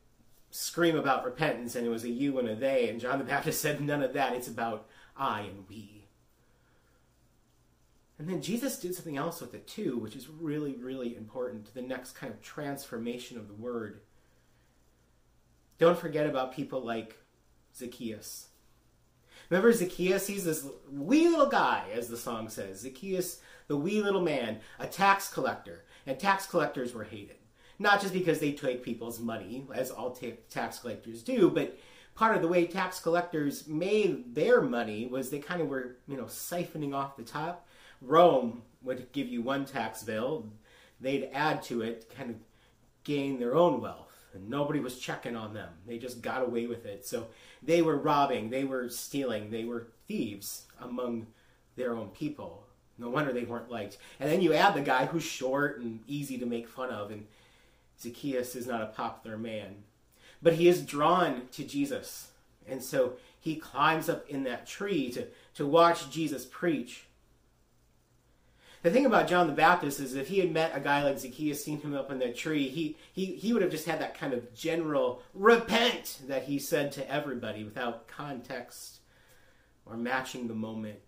scream 0.52 0.96
about 0.96 1.26
repentance 1.26 1.76
and 1.76 1.86
it 1.86 1.90
was 1.90 2.04
a 2.04 2.10
you 2.10 2.38
and 2.40 2.48
a 2.48 2.56
they, 2.56 2.88
and 2.88 3.02
John 3.02 3.18
the 3.18 3.26
Baptist 3.26 3.62
said, 3.62 3.82
None 3.82 4.04
of 4.04 4.14
that. 4.14 4.34
It's 4.34 4.48
about 4.48 4.88
I 5.18 5.42
and 5.42 5.66
we. 5.68 6.06
And 8.20 8.30
then 8.30 8.44
Jesus 8.44 8.78
did 8.78 8.94
something 8.94 9.18
else 9.18 9.42
with 9.42 9.56
it 9.56 9.68
too, 9.68 9.98
which 9.98 10.16
is 10.16 10.30
really, 10.30 10.76
really 10.76 11.18
important 11.18 11.66
to 11.66 11.74
the 11.74 11.82
next 11.82 12.12
kind 12.12 12.32
of 12.32 12.40
transformation 12.42 13.38
of 13.38 13.48
the 13.48 13.56
word. 13.56 14.02
Don't 15.80 15.98
forget 15.98 16.28
about 16.28 16.54
people 16.54 16.82
like 16.82 17.18
Zacchaeus. 17.76 18.50
Remember 19.50 19.74
Zacchaeus? 19.74 20.28
He's 20.28 20.46
this 20.46 20.68
wee 20.92 21.28
little 21.28 21.50
guy, 21.50 21.86
as 21.94 22.08
the 22.08 22.18
song 22.18 22.48
says. 22.50 22.82
Zacchaeus, 22.82 23.42
the 23.68 23.76
wee 23.76 24.04
little 24.04 24.22
man, 24.22 24.60
a 24.78 24.86
tax 24.86 25.28
collector. 25.34 25.84
And 26.06 26.20
tax 26.20 26.46
collectors 26.46 26.94
were 26.94 27.04
hated. 27.04 27.38
Not 27.82 28.00
just 28.00 28.14
because 28.14 28.40
they 28.40 28.52
take 28.52 28.84
people's 28.84 29.20
money, 29.20 29.66
as 29.74 29.90
all 29.90 30.12
ta- 30.12 30.38
tax 30.52 30.80
collectors 30.80 31.24
do, 31.24 31.50
but 31.50 31.76
part 32.14 32.36
of 32.36 32.44
the 32.44 32.48
way 32.48 32.68
tax 32.68 33.00
collectors 33.00 33.68
made 33.68 34.36
their 34.36 34.62
money 34.62 35.08
was 35.08 35.32
they 35.32 35.40
kind 35.40 35.62
of 35.62 35.68
were, 35.68 35.96
you 36.08 36.16
know, 36.16 36.26
siphoning 36.26 36.94
off 36.94 37.18
the 37.18 37.24
top. 37.24 37.68
Rome 38.00 38.62
would 38.84 39.12
give 39.14 39.28
you 39.28 39.42
one 39.42 39.66
tax 39.66 40.04
bill, 40.04 40.48
they'd 41.00 41.32
add 41.34 41.64
to 41.64 41.82
it, 41.82 42.14
kind 42.16 42.30
of 42.30 42.36
gain 43.04 43.40
their 43.40 43.56
own 43.56 43.82
wealth 43.82 44.12
and 44.34 44.48
nobody 44.48 44.80
was 44.80 45.00
checking 45.00 45.36
on 45.36 45.54
them. 45.54 45.70
They 45.88 45.98
just 45.98 46.22
got 46.22 46.44
away 46.44 46.68
with 46.68 46.86
it. 46.86 47.06
So 47.06 47.28
they 47.64 47.82
were 47.82 47.98
robbing, 47.98 48.52
they 48.52 48.64
were 48.64 48.90
stealing, 48.90 49.50
they 49.50 49.66
were 49.66 49.88
thieves 50.08 50.68
among 50.80 51.28
their 51.76 51.96
own 51.96 52.10
people. 52.10 52.68
No 52.98 53.10
wonder 53.10 53.34
they 53.34 53.44
weren't 53.44 53.72
liked. 53.72 53.98
And 54.20 54.32
then 54.32 54.42
you 54.42 54.54
add 54.54 54.76
the 54.76 54.82
guy 54.82 55.08
who's 55.08 55.24
short 55.24 55.80
and 55.80 56.02
easy 56.08 56.38
to 56.38 56.46
make 56.46 56.68
fun 56.68 56.92
of, 56.92 57.12
and 57.12 57.26
Zacchaeus 58.02 58.56
is 58.56 58.68
not 58.68 58.82
a 58.82 58.88
popular 58.88 59.38
man. 59.38 59.84
But 60.42 60.54
he 60.54 60.68
is 60.68 60.86
drawn 60.86 61.48
to 61.52 61.64
Jesus. 61.64 62.32
And 62.68 62.84
so 62.84 63.14
he 63.40 63.56
climbs 63.56 64.10
up 64.10 64.28
in 64.30 64.44
that 64.44 64.68
tree 64.68 65.12
to, 65.12 65.28
to 65.56 65.66
watch 65.66 66.10
Jesus 66.10 66.46
preach. 66.46 67.06
The 68.84 68.90
thing 68.90 69.06
about 69.06 69.28
John 69.28 69.46
the 69.46 69.54
Baptist 69.54 70.00
is 70.00 70.16
if 70.16 70.30
he 70.30 70.40
had 70.40 70.52
met 70.52 70.76
a 70.76 70.80
guy 70.80 71.04
like 71.04 71.20
Zacchaeus, 71.20 71.64
seen 71.64 71.82
him 71.82 71.94
up 71.94 72.10
in 72.10 72.18
that 72.20 72.36
tree, 72.36 72.68
he, 72.68 72.98
he, 73.14 73.26
he 73.26 73.54
would 73.54 73.62
have 73.62 73.70
just 73.70 73.86
had 73.86 74.02
that 74.02 74.18
kind 74.18 74.34
of 74.34 74.56
general 74.56 75.22
repent 75.36 76.20
that 76.28 76.46
he 76.46 76.58
said 76.58 76.92
to 76.94 77.12
everybody 77.12 77.64
without 77.64 78.08
context 78.08 79.02
or 79.86 79.96
matching 79.96 80.48
the 80.48 80.56
moment. 80.56 81.00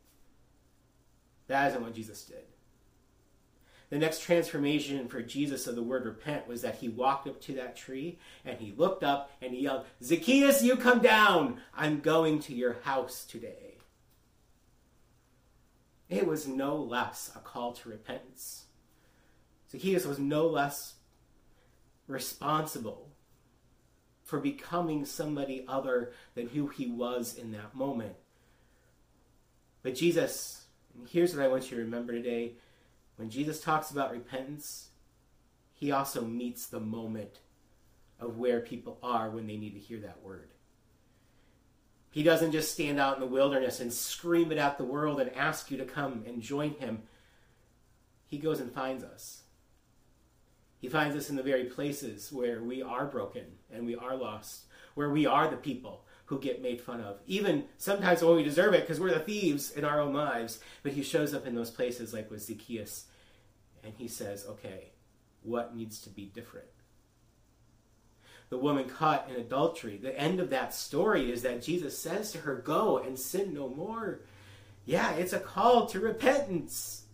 That 1.48 1.70
isn't 1.70 1.82
what 1.82 1.96
Jesus 1.96 2.24
did. 2.24 2.44
The 3.94 4.00
next 4.00 4.24
transformation 4.24 5.08
for 5.08 5.22
Jesus 5.22 5.68
of 5.68 5.76
the 5.76 5.84
word 5.84 6.06
repent 6.06 6.48
was 6.48 6.64
that 6.64 6.78
he 6.78 6.90
walked 6.90 7.28
up 7.28 7.40
to 7.42 7.54
that 7.54 7.76
tree 7.76 8.18
and 8.44 8.58
he 8.58 8.74
looked 8.76 9.04
up 9.04 9.30
and 9.40 9.54
he 9.54 9.62
yelled, 9.62 9.86
Zacchaeus, 10.02 10.64
you 10.64 10.78
come 10.78 10.98
down. 10.98 11.60
I'm 11.76 12.00
going 12.00 12.40
to 12.40 12.56
your 12.56 12.78
house 12.82 13.24
today. 13.24 13.78
It 16.10 16.26
was 16.26 16.48
no 16.48 16.76
less 16.76 17.30
a 17.36 17.40
call 17.40 17.74
to 17.74 17.90
repentance. 17.90 18.64
Zacchaeus 19.72 20.08
was 20.08 20.18
no 20.18 20.48
less 20.48 20.96
responsible 22.08 23.12
for 24.24 24.40
becoming 24.40 25.06
somebody 25.06 25.66
other 25.68 26.14
than 26.34 26.48
who 26.48 26.66
he 26.66 26.88
was 26.88 27.36
in 27.36 27.52
that 27.52 27.76
moment. 27.76 28.16
But 29.84 29.94
Jesus, 29.94 30.66
here's 31.10 31.36
what 31.36 31.46
I 31.46 31.48
want 31.48 31.70
you 31.70 31.78
to 31.78 31.84
remember 31.84 32.14
today 32.14 32.54
when 33.16 33.30
Jesus 33.30 33.62
talks 33.62 33.92
about 33.92 34.12
repentance, 34.12 34.90
he 35.74 35.92
also 35.92 36.22
meets 36.22 36.66
the 36.66 36.80
moment 36.80 37.40
of 38.20 38.38
where 38.38 38.62
people 38.62 38.98
are 39.04 39.30
when 39.30 39.48
they 39.48 39.58
need 39.58 39.74
to 39.74 39.80
hear 39.80 40.00
that 40.00 40.24
word. 40.24 40.50
He 42.10 42.24
doesn't 42.24 42.52
just 42.52 42.72
stand 42.72 43.00
out 43.00 43.16
in 43.16 43.22
the 43.22 43.28
wilderness 43.28 43.80
and 43.80 43.92
scream 43.92 44.52
it 44.52 44.58
at 44.58 44.78
the 44.78 44.84
world 44.84 45.20
and 45.20 45.34
ask 45.36 45.72
you 45.72 45.78
to 45.78 45.86
come 45.86 46.24
and 46.28 46.42
join 46.42 46.72
him. 46.76 47.04
He 48.28 48.38
goes 48.38 48.60
and 48.60 48.72
finds 48.72 49.04
us. 49.04 49.44
He 50.80 50.90
finds 50.90 51.16
us 51.16 51.30
in 51.30 51.36
the 51.36 51.44
very 51.44 51.66
places 51.66 52.32
where 52.32 52.62
we 52.62 52.82
are 52.82 53.06
broken 53.06 53.46
and 53.72 53.86
we 53.86 53.96
are 53.96 54.16
lost, 54.16 54.66
where 54.94 55.10
we 55.10 55.26
are 55.26 55.50
the 55.50 55.58
people 55.58 56.03
who 56.26 56.40
get 56.40 56.62
made 56.62 56.82
fun 56.82 57.02
of. 57.02 57.20
Even 57.28 57.66
sometimes 57.78 58.24
when 58.24 58.36
we 58.36 58.44
deserve 58.44 58.74
it 58.74 58.82
because 58.82 59.00
we're 59.00 59.14
the 59.14 59.20
thieves 59.20 59.72
in 59.72 59.84
our 59.84 60.00
own 60.00 60.14
lives. 60.14 60.60
But 60.82 60.94
he 60.94 61.04
shows 61.04 61.34
up 61.34 61.46
in 61.46 61.56
those 61.56 61.72
places 61.72 62.14
like 62.14 62.32
with 62.32 62.44
Zacchaeus 62.44 63.06
and 63.84 63.94
he 63.98 64.08
says, 64.08 64.46
okay, 64.48 64.92
what 65.42 65.76
needs 65.76 66.00
to 66.02 66.10
be 66.10 66.26
different? 66.26 66.68
the 68.54 68.60
woman 68.60 68.88
caught 68.88 69.28
in 69.32 69.36
adultery. 69.36 69.98
The 69.98 70.16
end 70.16 70.40
of 70.40 70.52
that 70.52 70.76
story 70.76 71.32
is 71.32 71.42
that 71.42 71.64
Jesus 71.64 71.98
says 71.98 72.32
to 72.34 72.38
her, 72.40 72.54
Go 72.54 73.00
and 73.00 73.18
sin 73.18 73.52
no 73.52 73.68
more. 73.68 74.20
Yeah, 74.86 75.12
it's 75.14 75.34
a 75.34 75.40
call 75.40 75.88
to 75.88 76.00
repentance. 76.00 77.06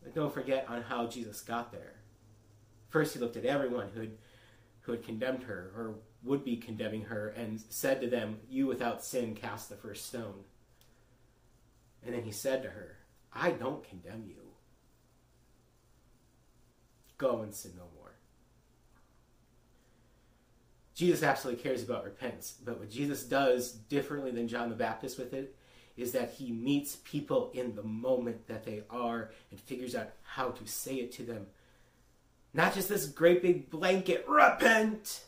But 0.00 0.14
don't 0.14 0.32
forget 0.32 0.66
on 0.68 0.82
how 0.82 1.08
Jesus 1.08 1.40
got 1.40 1.72
there. 1.72 1.94
First, 2.88 3.14
he 3.14 3.18
looked 3.18 3.36
at 3.36 3.44
everyone 3.44 3.88
who 3.92 4.02
had, 4.02 4.12
who 4.82 4.92
had 4.92 5.02
condemned 5.02 5.42
her 5.42 5.72
or 5.76 5.96
would 6.24 6.44
be 6.44 6.56
condemning 6.56 7.02
her 7.04 7.28
and 7.28 7.62
said 7.68 8.00
to 8.00 8.08
them, 8.08 8.38
You 8.48 8.66
without 8.66 9.04
sin 9.04 9.34
cast 9.34 9.68
the 9.68 9.76
first 9.76 10.06
stone. 10.06 10.44
And 12.04 12.14
then 12.14 12.22
he 12.22 12.32
said 12.32 12.62
to 12.62 12.70
her, 12.70 12.96
I 13.32 13.50
don't 13.50 13.88
condemn 13.88 14.24
you. 14.26 14.36
Go 17.18 17.40
and 17.40 17.54
sin 17.54 17.72
no 17.76 17.84
more. 17.96 18.12
Jesus 20.94 21.22
absolutely 21.22 21.62
cares 21.62 21.82
about 21.82 22.04
repentance. 22.04 22.54
But 22.64 22.78
what 22.78 22.90
Jesus 22.90 23.24
does 23.24 23.72
differently 23.72 24.30
than 24.30 24.48
John 24.48 24.68
the 24.68 24.76
Baptist 24.76 25.18
with 25.18 25.34
it 25.34 25.56
is 25.96 26.12
that 26.12 26.32
he 26.32 26.50
meets 26.50 26.96
people 27.04 27.50
in 27.54 27.74
the 27.74 27.82
moment 27.82 28.46
that 28.48 28.64
they 28.64 28.82
are 28.90 29.30
and 29.50 29.60
figures 29.60 29.94
out 29.94 30.10
how 30.22 30.50
to 30.50 30.66
say 30.66 30.96
it 30.96 31.12
to 31.12 31.22
them. 31.22 31.46
Not 32.52 32.74
just 32.74 32.88
this 32.88 33.06
great 33.06 33.42
big 33.42 33.70
blanket, 33.70 34.24
repent, 34.28 35.24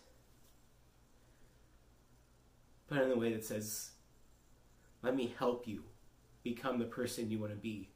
but 2.89 3.03
in 3.03 3.11
a 3.11 3.17
way 3.17 3.33
that 3.33 3.45
says, 3.45 3.91
let 5.03 5.15
me 5.15 5.35
help 5.39 5.67
you 5.67 5.83
become 6.43 6.79
the 6.79 6.85
person 6.85 7.31
you 7.31 7.39
want 7.39 7.53
to 7.53 7.59
be. 7.59 7.91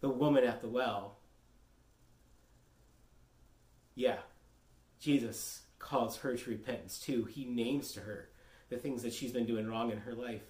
The 0.00 0.08
woman 0.08 0.44
at 0.44 0.60
the 0.60 0.68
well. 0.68 1.18
Yeah, 3.94 4.18
Jesus 5.00 5.62
calls 5.78 6.18
her 6.18 6.36
to 6.36 6.50
repentance 6.50 6.98
too. 6.98 7.24
He 7.24 7.44
names 7.44 7.92
to 7.92 8.00
her 8.00 8.28
the 8.68 8.76
things 8.76 9.02
that 9.02 9.12
she's 9.12 9.32
been 9.32 9.46
doing 9.46 9.66
wrong 9.66 9.90
in 9.90 9.98
her 9.98 10.12
life. 10.12 10.42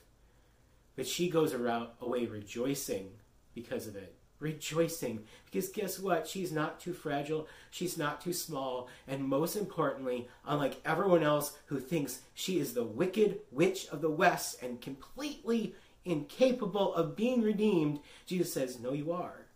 But 0.96 1.06
she 1.06 1.30
goes 1.30 1.54
around 1.54 1.88
away 2.00 2.26
rejoicing 2.26 3.10
because 3.54 3.86
of 3.86 3.96
it. 3.96 4.17
Rejoicing. 4.40 5.24
Because 5.46 5.68
guess 5.68 5.98
what? 5.98 6.26
She's 6.26 6.52
not 6.52 6.80
too 6.80 6.92
fragile. 6.92 7.48
She's 7.70 7.98
not 7.98 8.20
too 8.20 8.32
small. 8.32 8.88
And 9.06 9.24
most 9.24 9.56
importantly, 9.56 10.28
unlike 10.46 10.80
everyone 10.84 11.22
else 11.22 11.58
who 11.66 11.80
thinks 11.80 12.20
she 12.34 12.58
is 12.58 12.74
the 12.74 12.84
wicked 12.84 13.40
witch 13.50 13.88
of 13.88 14.00
the 14.00 14.10
West 14.10 14.62
and 14.62 14.80
completely 14.80 15.74
incapable 16.04 16.94
of 16.94 17.16
being 17.16 17.42
redeemed, 17.42 18.00
Jesus 18.26 18.52
says, 18.52 18.78
No, 18.78 18.92
you 18.92 19.12
are. 19.12 19.46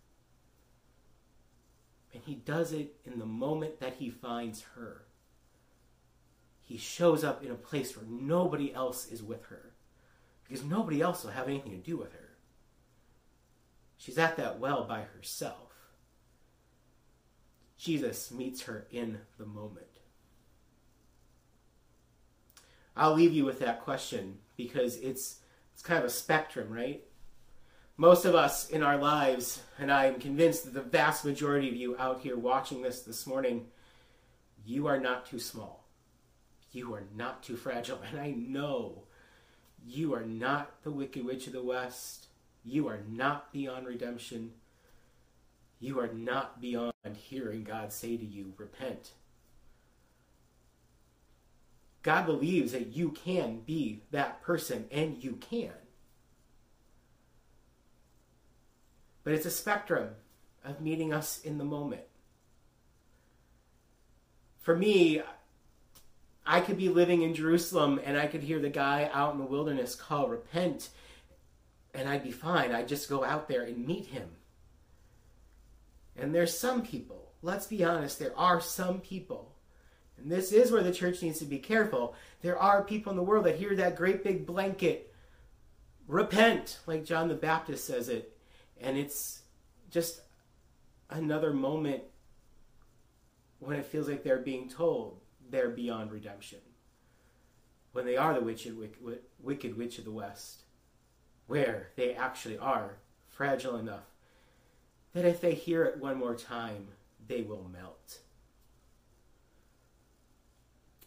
And 2.13 2.21
he 2.25 2.35
does 2.35 2.73
it 2.73 2.95
in 3.05 3.19
the 3.19 3.25
moment 3.25 3.79
that 3.79 3.95
he 3.95 4.09
finds 4.09 4.63
her 4.75 5.05
he 6.73 6.77
shows 6.77 7.23
up 7.23 7.43
in 7.43 7.51
a 7.51 7.55
place 7.55 7.95
where 7.95 8.05
nobody 8.09 8.73
else 8.73 9.07
is 9.07 9.21
with 9.21 9.45
her 9.45 9.73
because 10.43 10.63
nobody 10.63 11.01
else 11.01 11.23
will 11.23 11.31
have 11.31 11.47
anything 11.47 11.71
to 11.71 11.77
do 11.77 11.97
with 11.97 12.13
her. 12.13 12.22
She's 14.03 14.17
at 14.17 14.35
that 14.35 14.59
well 14.59 14.83
by 14.83 15.03
herself. 15.03 15.71
Jesus 17.77 18.31
meets 18.31 18.63
her 18.63 18.85
in 18.91 19.19
the 19.37 19.45
moment. 19.45 19.87
I'll 22.97 23.13
leave 23.13 23.31
you 23.31 23.45
with 23.45 23.59
that 23.59 23.79
question 23.79 24.39
because 24.57 24.97
it's 24.97 25.39
it's 25.71 25.81
kind 25.81 25.99
of 25.99 26.03
a 26.03 26.09
spectrum, 26.09 26.69
right? 26.69 27.01
Most 27.95 28.25
of 28.25 28.35
us 28.35 28.69
in 28.69 28.83
our 28.83 28.97
lives, 28.97 29.61
and 29.79 29.89
I 29.89 30.07
am 30.07 30.19
convinced 30.19 30.65
that 30.65 30.73
the 30.73 30.81
vast 30.81 31.23
majority 31.23 31.69
of 31.69 31.75
you 31.77 31.95
out 31.97 32.19
here 32.19 32.35
watching 32.35 32.81
this 32.81 33.03
this 33.03 33.25
morning, 33.25 33.67
you 34.65 34.85
are 34.87 34.99
not 34.99 35.25
too 35.25 35.39
small. 35.39 35.87
You 36.73 36.93
are 36.93 37.03
not 37.15 37.41
too 37.41 37.55
fragile. 37.55 38.01
And 38.11 38.19
I 38.19 38.31
know 38.31 39.03
you 39.81 40.13
are 40.13 40.25
not 40.25 40.83
the 40.83 40.91
Wicked 40.91 41.23
Witch 41.23 41.47
of 41.47 41.53
the 41.53 41.63
West. 41.63 42.27
You 42.63 42.87
are 42.87 43.01
not 43.09 43.51
beyond 43.51 43.87
redemption. 43.87 44.51
You 45.79 45.99
are 45.99 46.13
not 46.13 46.61
beyond 46.61 46.93
hearing 47.15 47.63
God 47.63 47.91
say 47.91 48.15
to 48.15 48.25
you, 48.25 48.53
Repent. 48.57 49.11
God 52.03 52.25
believes 52.25 52.73
that 52.73 52.87
you 52.87 53.11
can 53.11 53.61
be 53.61 54.03
that 54.11 54.41
person, 54.41 54.85
and 54.91 55.23
you 55.23 55.33
can. 55.33 55.71
But 59.23 59.33
it's 59.33 59.45
a 59.45 59.51
spectrum 59.51 60.09
of 60.65 60.81
meeting 60.81 61.13
us 61.13 61.39
in 61.39 61.57
the 61.57 61.63
moment. 61.63 62.03
For 64.59 64.75
me, 64.75 65.21
I 66.45 66.59
could 66.59 66.77
be 66.77 66.89
living 66.89 67.21
in 67.21 67.33
Jerusalem 67.33 67.99
and 68.03 68.17
I 68.17 68.27
could 68.27 68.43
hear 68.43 68.59
the 68.59 68.69
guy 68.69 69.09
out 69.13 69.33
in 69.33 69.39
the 69.39 69.45
wilderness 69.45 69.95
call, 69.95 70.27
repent, 70.27 70.89
and 71.93 72.09
I'd 72.09 72.23
be 72.23 72.31
fine. 72.31 72.71
I'd 72.71 72.87
just 72.87 73.09
go 73.09 73.23
out 73.23 73.47
there 73.47 73.63
and 73.63 73.85
meet 73.85 74.07
him. 74.07 74.29
And 76.15 76.33
there's 76.33 76.57
some 76.57 76.83
people, 76.83 77.31
let's 77.41 77.67
be 77.67 77.83
honest, 77.83 78.19
there 78.19 78.37
are 78.37 78.61
some 78.61 78.99
people, 78.99 79.55
and 80.17 80.31
this 80.31 80.51
is 80.51 80.71
where 80.71 80.83
the 80.83 80.93
church 80.93 81.21
needs 81.21 81.39
to 81.39 81.45
be 81.45 81.57
careful. 81.57 82.15
There 82.41 82.57
are 82.57 82.83
people 82.83 83.11
in 83.11 83.17
the 83.17 83.23
world 83.23 83.45
that 83.45 83.57
hear 83.57 83.75
that 83.75 83.95
great 83.95 84.23
big 84.23 84.45
blanket, 84.45 85.13
repent, 86.07 86.79
like 86.85 87.05
John 87.05 87.27
the 87.27 87.35
Baptist 87.35 87.85
says 87.85 88.09
it, 88.09 88.37
and 88.79 88.97
it's 88.97 89.41
just 89.89 90.21
another 91.09 91.53
moment 91.53 92.03
when 93.59 93.77
it 93.77 93.85
feels 93.85 94.07
like 94.07 94.23
they're 94.23 94.37
being 94.37 94.69
told 94.69 95.19
they're 95.49 95.69
beyond 95.69 96.11
redemption. 96.11 96.59
When 97.93 98.05
they 98.05 98.17
are 98.17 98.33
the 98.33 98.41
wicked, 98.41 98.75
wicked 99.39 99.77
witch 99.77 99.99
of 99.99 100.05
the 100.05 100.11
West, 100.11 100.63
where 101.53 101.89
they 101.97 102.15
actually 102.15 102.57
are 102.57 102.95
fragile 103.29 103.75
enough 103.75 104.05
that 105.13 105.23
if 105.23 105.39
they 105.39 105.53
hear 105.53 105.83
it 105.83 105.99
one 105.99 106.17
more 106.17 106.33
time, 106.33 106.87
they 107.27 107.43
will 107.43 107.69
melt. 107.71 108.17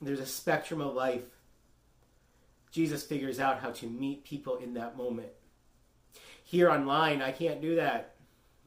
There's 0.01 0.21
a 0.21 0.27
spectrum 0.27 0.81
of 0.81 0.95
life. 0.95 1.25
Jesus 2.71 3.03
figures 3.03 3.41
out 3.41 3.59
how 3.59 3.71
to 3.73 3.89
meet 3.89 4.23
people 4.23 4.55
in 4.59 4.75
that 4.75 4.97
moment. 4.97 5.31
Here 6.45 6.71
online, 6.71 7.23
I 7.23 7.33
can't 7.33 7.61
do 7.61 7.75
that. 7.75 8.15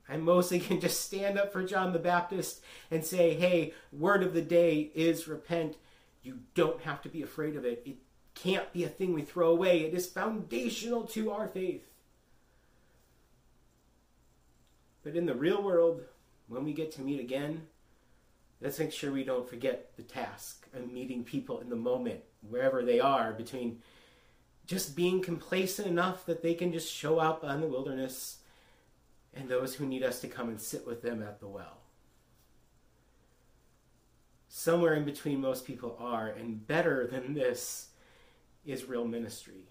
I 0.09 0.17
mostly 0.17 0.59
can 0.59 0.81
just 0.81 0.99
stand 0.99 1.39
up 1.39 1.53
for 1.53 1.63
John 1.63 1.93
the 1.93 1.99
Baptist 1.99 2.61
and 2.91 3.05
say, 3.05 3.35
hey, 3.35 3.73
word 3.93 4.21
of 4.21 4.33
the 4.33 4.41
day 4.41 4.91
is 4.93 5.29
repent. 5.29 5.77
You 6.23 6.39
don't 6.55 6.81
have 6.81 7.01
to 7.03 7.09
be 7.09 7.21
afraid 7.21 7.55
of 7.55 7.63
it. 7.63 7.83
It 7.85 7.99
can't 8.35 8.71
be 8.71 8.83
a 8.83 8.89
thing 8.89 9.13
we 9.13 9.21
throw 9.21 9.49
away, 9.49 9.81
it 9.81 9.93
is 9.93 10.07
foundational 10.07 11.03
to 11.07 11.31
our 11.31 11.47
faith. 11.47 11.85
But 15.03 15.15
in 15.15 15.25
the 15.25 15.35
real 15.35 15.61
world, 15.61 16.03
when 16.47 16.63
we 16.63 16.73
get 16.73 16.91
to 16.93 17.01
meet 17.01 17.19
again, 17.19 17.67
let's 18.61 18.79
make 18.79 18.91
sure 18.91 19.11
we 19.11 19.23
don't 19.23 19.47
forget 19.47 19.95
the 19.95 20.03
task 20.03 20.67
of 20.73 20.91
meeting 20.91 21.23
people 21.23 21.59
in 21.59 21.69
the 21.69 21.75
moment, 21.75 22.21
wherever 22.47 22.83
they 22.83 22.99
are, 22.99 23.33
between 23.33 23.81
just 24.65 24.95
being 24.95 25.21
complacent 25.21 25.87
enough 25.87 26.25
that 26.25 26.43
they 26.43 26.53
can 26.53 26.71
just 26.71 26.93
show 26.93 27.17
up 27.17 27.43
on 27.43 27.61
the 27.61 27.67
wilderness 27.67 28.37
and 29.33 29.47
those 29.47 29.75
who 29.75 29.85
need 29.85 30.03
us 30.03 30.21
to 30.21 30.27
come 30.27 30.49
and 30.49 30.59
sit 30.59 30.85
with 30.85 31.01
them 31.01 31.21
at 31.21 31.39
the 31.39 31.47
well. 31.47 31.77
Somewhere 34.47 34.95
in 34.95 35.05
between 35.05 35.39
most 35.39 35.65
people 35.65 35.95
are, 35.99 36.27
and 36.27 36.65
better 36.67 37.07
than 37.07 37.33
this 37.33 37.88
is 38.71 38.85
real 38.85 39.05
ministry. 39.05 39.67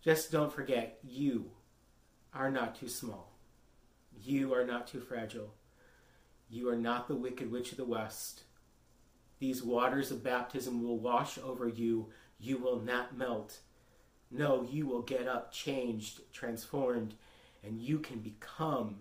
Just 0.00 0.30
don't 0.30 0.52
forget, 0.52 0.98
you 1.02 1.50
are 2.32 2.50
not 2.50 2.76
too 2.76 2.88
small. 2.88 3.32
You 4.22 4.54
are 4.54 4.64
not 4.64 4.86
too 4.86 5.00
fragile. 5.00 5.54
You 6.48 6.68
are 6.68 6.76
not 6.76 7.08
the 7.08 7.16
wicked 7.16 7.50
witch 7.50 7.72
of 7.72 7.78
the 7.78 7.84
West. 7.84 8.42
These 9.38 9.62
waters 9.62 10.10
of 10.10 10.22
baptism 10.22 10.82
will 10.82 10.98
wash 10.98 11.38
over 11.38 11.68
you. 11.68 12.08
You 12.38 12.58
will 12.58 12.80
not 12.80 13.16
melt. 13.16 13.58
No, 14.30 14.66
you 14.70 14.86
will 14.86 15.02
get 15.02 15.26
up, 15.26 15.52
changed, 15.52 16.20
transformed, 16.32 17.14
and 17.64 17.80
you 17.80 17.98
can 17.98 18.20
become 18.20 18.96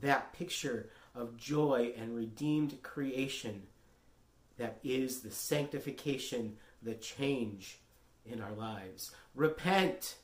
that 0.00 0.32
picture 0.32 0.90
of 1.14 1.36
joy 1.36 1.92
and 1.96 2.14
redeemed 2.16 2.82
creation 2.82 3.62
that 4.58 4.78
is 4.82 5.20
the 5.20 5.30
sanctification, 5.30 6.56
the 6.82 6.94
change 6.94 7.80
in 8.24 8.40
our 8.40 8.52
lives. 8.52 9.10
Repent. 9.34 10.16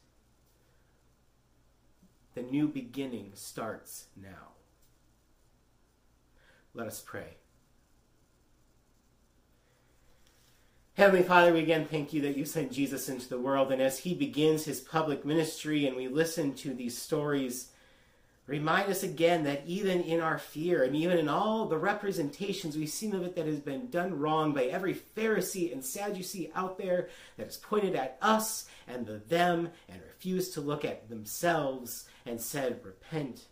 The 2.35 2.43
new 2.43 2.69
beginning 2.69 3.33
starts 3.35 4.07
now. 4.17 4.53
Let 6.75 6.87
us 6.87 7.03
pray. 7.05 7.39
Heavenly 10.95 11.23
Father, 11.23 11.53
we 11.53 11.61
again 11.61 11.87
thank 11.87 12.13
you 12.13 12.21
that 12.23 12.37
you 12.37 12.45
sent 12.45 12.73
Jesus 12.73 13.09
into 13.09 13.29
the 13.29 13.39
world, 13.39 13.71
and 13.71 13.81
as 13.81 14.01
he 14.01 14.15
begins 14.15 14.65
his 14.65 14.81
public 14.81 15.25
ministry 15.25 15.87
and 15.87 15.97
we 15.97 16.09
listen 16.09 16.55
to 16.55 16.75
these 16.75 16.99
stories, 16.99 17.71
remind 18.49 18.91
us 18.91 19.03
again 19.03 19.45
that 19.45 19.63
even 19.67 20.01
in 20.01 20.21
our 20.21 20.39
fear 20.39 20.83
and 20.83 20.97
even 20.97 21.19
in 21.19 21.29
all 21.29 21.67
the 21.67 21.77
representations 21.77 22.77
we've 22.77 22.89
seen 22.89 23.15
of 23.15 23.23
it 23.23 23.37
that 23.37 23.47
has 23.47 23.61
been 23.61 23.91
done 23.91 24.19
wrong 24.19 24.55
by 24.55 24.65
every 24.65 24.95
Pharisee 24.95 25.71
and 25.71 25.85
Sadducee 25.85 26.51
out 26.55 26.79
there 26.79 27.11
that 27.37 27.45
has 27.45 27.59
pointed 27.59 27.95
at 27.95 28.17
us 28.23 28.65
and 28.89 29.07
the 29.07 29.19
them 29.19 29.69
and 29.87 30.01
refused 30.01 30.55
to 30.55 30.63
look 30.63 30.83
at 30.83 31.11
themselves 31.11 32.09
and 32.25 32.41
said, 32.41 32.81
Repent. 32.83 33.45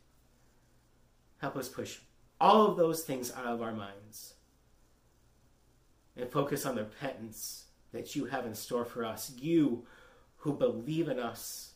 Help 1.39 1.57
us 1.57 1.69
push 1.69 1.99
all 2.41 2.67
of 2.67 2.79
those 2.79 3.03
things 3.03 3.31
out 3.35 3.47
of 3.47 3.61
our 3.61 3.73
minds 3.73 4.33
and 6.17 6.31
focus 6.31 6.65
on 6.65 6.75
the 6.75 6.85
repentance 6.85 7.67
that 7.93 8.17
you 8.17 8.25
have 8.25 8.47
in 8.47 8.55
store 8.55 8.87
for 8.87 9.05
us. 9.05 9.31
You 9.37 9.85
who 10.39 10.55
believe 10.55 11.09
in 11.09 11.19
us 11.19 11.75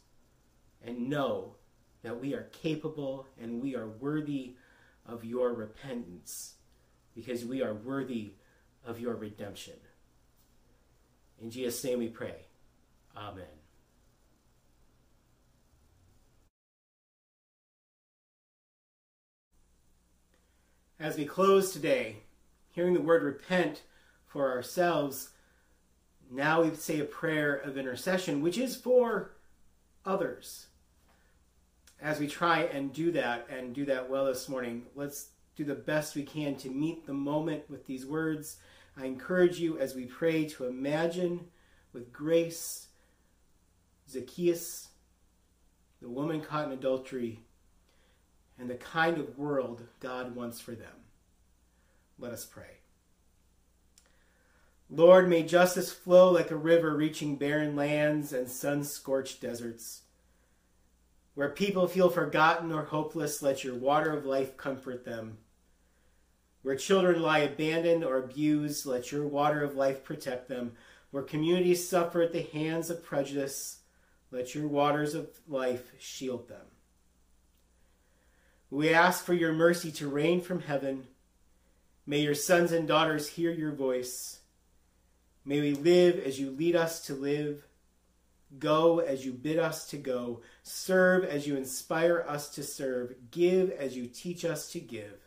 and 0.83 1.11
know 1.11 1.56
that 2.02 2.20
we 2.20 2.34
are 2.34 2.48
capable 2.52 3.26
and 3.40 3.60
we 3.60 3.76
are 3.76 3.88
worthy 3.88 4.54
of 5.06 5.24
your 5.24 5.52
repentance 5.52 6.54
because 7.14 7.44
we 7.44 7.62
are 7.62 7.74
worthy 7.74 8.32
of 8.86 9.00
your 9.00 9.14
redemption. 9.14 9.74
In 11.40 11.50
Jesus' 11.50 11.82
name 11.84 11.98
we 11.98 12.08
pray. 12.08 12.46
Amen. 13.16 13.44
As 20.98 21.16
we 21.16 21.24
close 21.24 21.72
today, 21.72 22.16
hearing 22.72 22.92
the 22.92 23.00
word 23.00 23.22
repent 23.22 23.82
for 24.26 24.50
ourselves, 24.50 25.30
now 26.30 26.62
we 26.62 26.74
say 26.74 27.00
a 27.00 27.04
prayer 27.04 27.54
of 27.54 27.78
intercession, 27.78 28.42
which 28.42 28.58
is 28.58 28.76
for 28.76 29.32
others. 30.04 30.66
As 32.02 32.18
we 32.18 32.26
try 32.26 32.62
and 32.62 32.92
do 32.92 33.12
that 33.12 33.46
and 33.50 33.74
do 33.74 33.84
that 33.84 34.08
well 34.08 34.26
this 34.26 34.48
morning, 34.48 34.86
let's 34.94 35.28
do 35.54 35.64
the 35.64 35.74
best 35.74 36.14
we 36.14 36.22
can 36.22 36.56
to 36.56 36.70
meet 36.70 37.06
the 37.06 37.12
moment 37.12 37.68
with 37.68 37.86
these 37.86 38.06
words. 38.06 38.56
I 38.96 39.04
encourage 39.04 39.58
you 39.58 39.78
as 39.78 39.94
we 39.94 40.06
pray 40.06 40.46
to 40.50 40.64
imagine 40.64 41.48
with 41.92 42.12
grace 42.12 42.88
Zacchaeus, 44.08 44.88
the 46.00 46.08
woman 46.08 46.40
caught 46.40 46.66
in 46.66 46.72
adultery, 46.72 47.44
and 48.58 48.68
the 48.68 48.74
kind 48.74 49.18
of 49.18 49.38
world 49.38 49.86
God 50.00 50.34
wants 50.34 50.60
for 50.60 50.72
them. 50.72 51.04
Let 52.18 52.32
us 52.32 52.44
pray. 52.44 52.78
Lord, 54.88 55.28
may 55.28 55.44
justice 55.44 55.92
flow 55.92 56.32
like 56.32 56.50
a 56.50 56.56
river 56.56 56.96
reaching 56.96 57.36
barren 57.36 57.76
lands 57.76 58.32
and 58.32 58.50
sun 58.50 58.82
scorched 58.84 59.40
deserts. 59.40 60.02
Where 61.40 61.48
people 61.48 61.88
feel 61.88 62.11
forgotten 62.11 62.70
or 62.70 62.85
hopeless, 62.85 63.40
let 63.40 63.64
your 63.64 63.74
water 63.74 64.12
of 64.12 64.26
life 64.26 64.59
comfort 64.59 65.07
them. 65.07 65.38
Where 66.61 66.76
children 66.76 67.22
lie 67.22 67.38
abandoned 67.38 68.05
or 68.05 68.18
abused, 68.18 68.85
let 68.85 69.11
your 69.11 69.26
water 69.26 69.64
of 69.64 69.74
life 69.74 70.05
protect 70.05 70.50
them. 70.50 70.72
Where 71.11 71.22
communities 71.22 71.88
suffer 71.88 72.21
at 72.21 72.35
the 72.35 72.42
hands 72.42 72.90
of 72.90 73.02
prejudice, 73.02 73.79
let 74.31 74.54
your 74.54 74.69
waters 74.69 75.14
of 75.14 75.31
life 75.48 75.92
shield 75.98 76.46
them. 76.50 76.67
We 78.69 78.92
ask 78.92 79.25
for 79.25 79.33
your 79.33 79.54
mercy 79.54 79.90
to 79.92 80.10
rain 80.10 80.42
from 80.42 80.60
heaven. 80.60 81.06
May 82.04 82.21
your 82.21 82.35
sons 82.35 82.71
and 82.71 82.87
daughters 82.87 83.29
hear 83.29 83.50
your 83.50 83.73
voice. 83.73 84.40
May 85.46 85.62
we 85.62 85.73
live 85.73 86.19
as 86.19 86.38
you 86.38 86.50
lead 86.50 86.77
us 86.77 87.00
to 87.06 87.14
live, 87.14 87.64
go 88.59 88.98
as 88.98 89.25
you 89.25 89.33
bid 89.33 89.59
us 89.59 89.87
to 89.90 89.96
go, 89.96 90.42
serve 90.63 91.25
as 91.25 91.46
you 91.46 91.57
inspire 91.57 92.25
us 92.27 92.48
to 92.51 92.63
serve, 92.63 93.15
give 93.31 93.71
as 93.71 93.96
you 93.96 94.07
teach 94.07 94.44
us 94.44 94.71
to 94.73 94.81
give. 94.81 95.19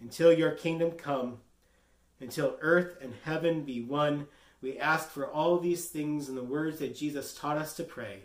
Until 0.00 0.32
your 0.32 0.52
kingdom 0.52 0.92
come, 0.92 1.38
until 2.20 2.56
earth 2.60 2.96
and 3.00 3.14
heaven 3.24 3.64
be 3.64 3.80
one, 3.80 4.26
we 4.60 4.78
ask 4.78 5.08
for 5.08 5.30
all 5.30 5.58
these 5.58 5.86
things 5.86 6.28
in 6.28 6.34
the 6.34 6.42
words 6.42 6.80
that 6.80 6.96
Jesus 6.96 7.34
taught 7.34 7.56
us 7.56 7.74
to 7.76 7.84
pray. 7.84 8.24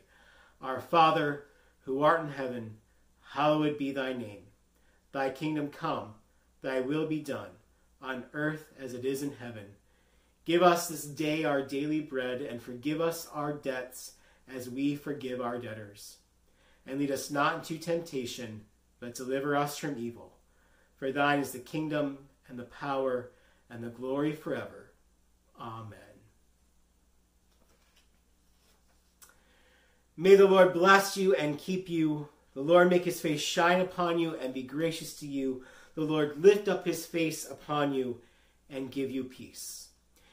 Our 0.61 0.81
Father, 0.81 1.45
who 1.85 2.01
art 2.01 2.21
in 2.21 2.29
heaven, 2.29 2.77
hallowed 3.31 3.77
be 3.77 3.91
thy 3.91 4.13
name. 4.13 4.43
Thy 5.11 5.29
kingdom 5.29 5.69
come, 5.69 6.15
thy 6.61 6.79
will 6.79 7.05
be 7.05 7.19
done, 7.19 7.49
on 8.01 8.25
earth 8.33 8.73
as 8.79 8.93
it 8.93 9.05
is 9.05 9.21
in 9.21 9.33
heaven. 9.33 9.65
Give 10.45 10.61
us 10.61 10.87
this 10.87 11.05
day 11.05 11.45
our 11.45 11.61
daily 11.61 12.01
bread, 12.01 12.41
and 12.41 12.61
forgive 12.61 12.99
us 12.99 13.27
our 13.33 13.53
debts 13.53 14.13
as 14.53 14.69
we 14.69 14.95
forgive 14.95 15.39
our 15.39 15.57
debtors. 15.57 16.17
And 16.85 16.99
lead 16.99 17.11
us 17.11 17.31
not 17.31 17.55
into 17.55 17.77
temptation, 17.77 18.65
but 18.99 19.15
deliver 19.15 19.55
us 19.55 19.77
from 19.77 19.97
evil. 19.97 20.33
For 20.97 21.11
thine 21.11 21.39
is 21.39 21.51
the 21.51 21.59
kingdom, 21.59 22.17
and 22.49 22.59
the 22.59 22.63
power, 22.63 23.31
and 23.69 23.83
the 23.83 23.89
glory 23.89 24.33
forever. 24.33 24.91
Amen. 25.59 25.99
May 30.15 30.35
the 30.35 30.45
Lord 30.45 30.73
bless 30.73 31.17
you 31.17 31.33
and 31.35 31.57
keep 31.57 31.89
you. 31.89 32.27
The 32.53 32.61
Lord 32.61 32.89
make 32.89 33.05
his 33.05 33.19
face 33.19 33.41
shine 33.41 33.81
upon 33.81 34.19
you 34.19 34.35
and 34.35 34.53
be 34.53 34.61
gracious 34.61 35.15
to 35.19 35.27
you. 35.27 35.63
The 35.95 36.01
Lord 36.01 36.43
lift 36.43 36.67
up 36.67 36.85
his 36.85 37.05
face 37.05 37.49
upon 37.49 37.93
you 37.93 38.21
and 38.69 38.91
give 38.91 39.09
you 39.09 39.23
peace. 39.23 39.82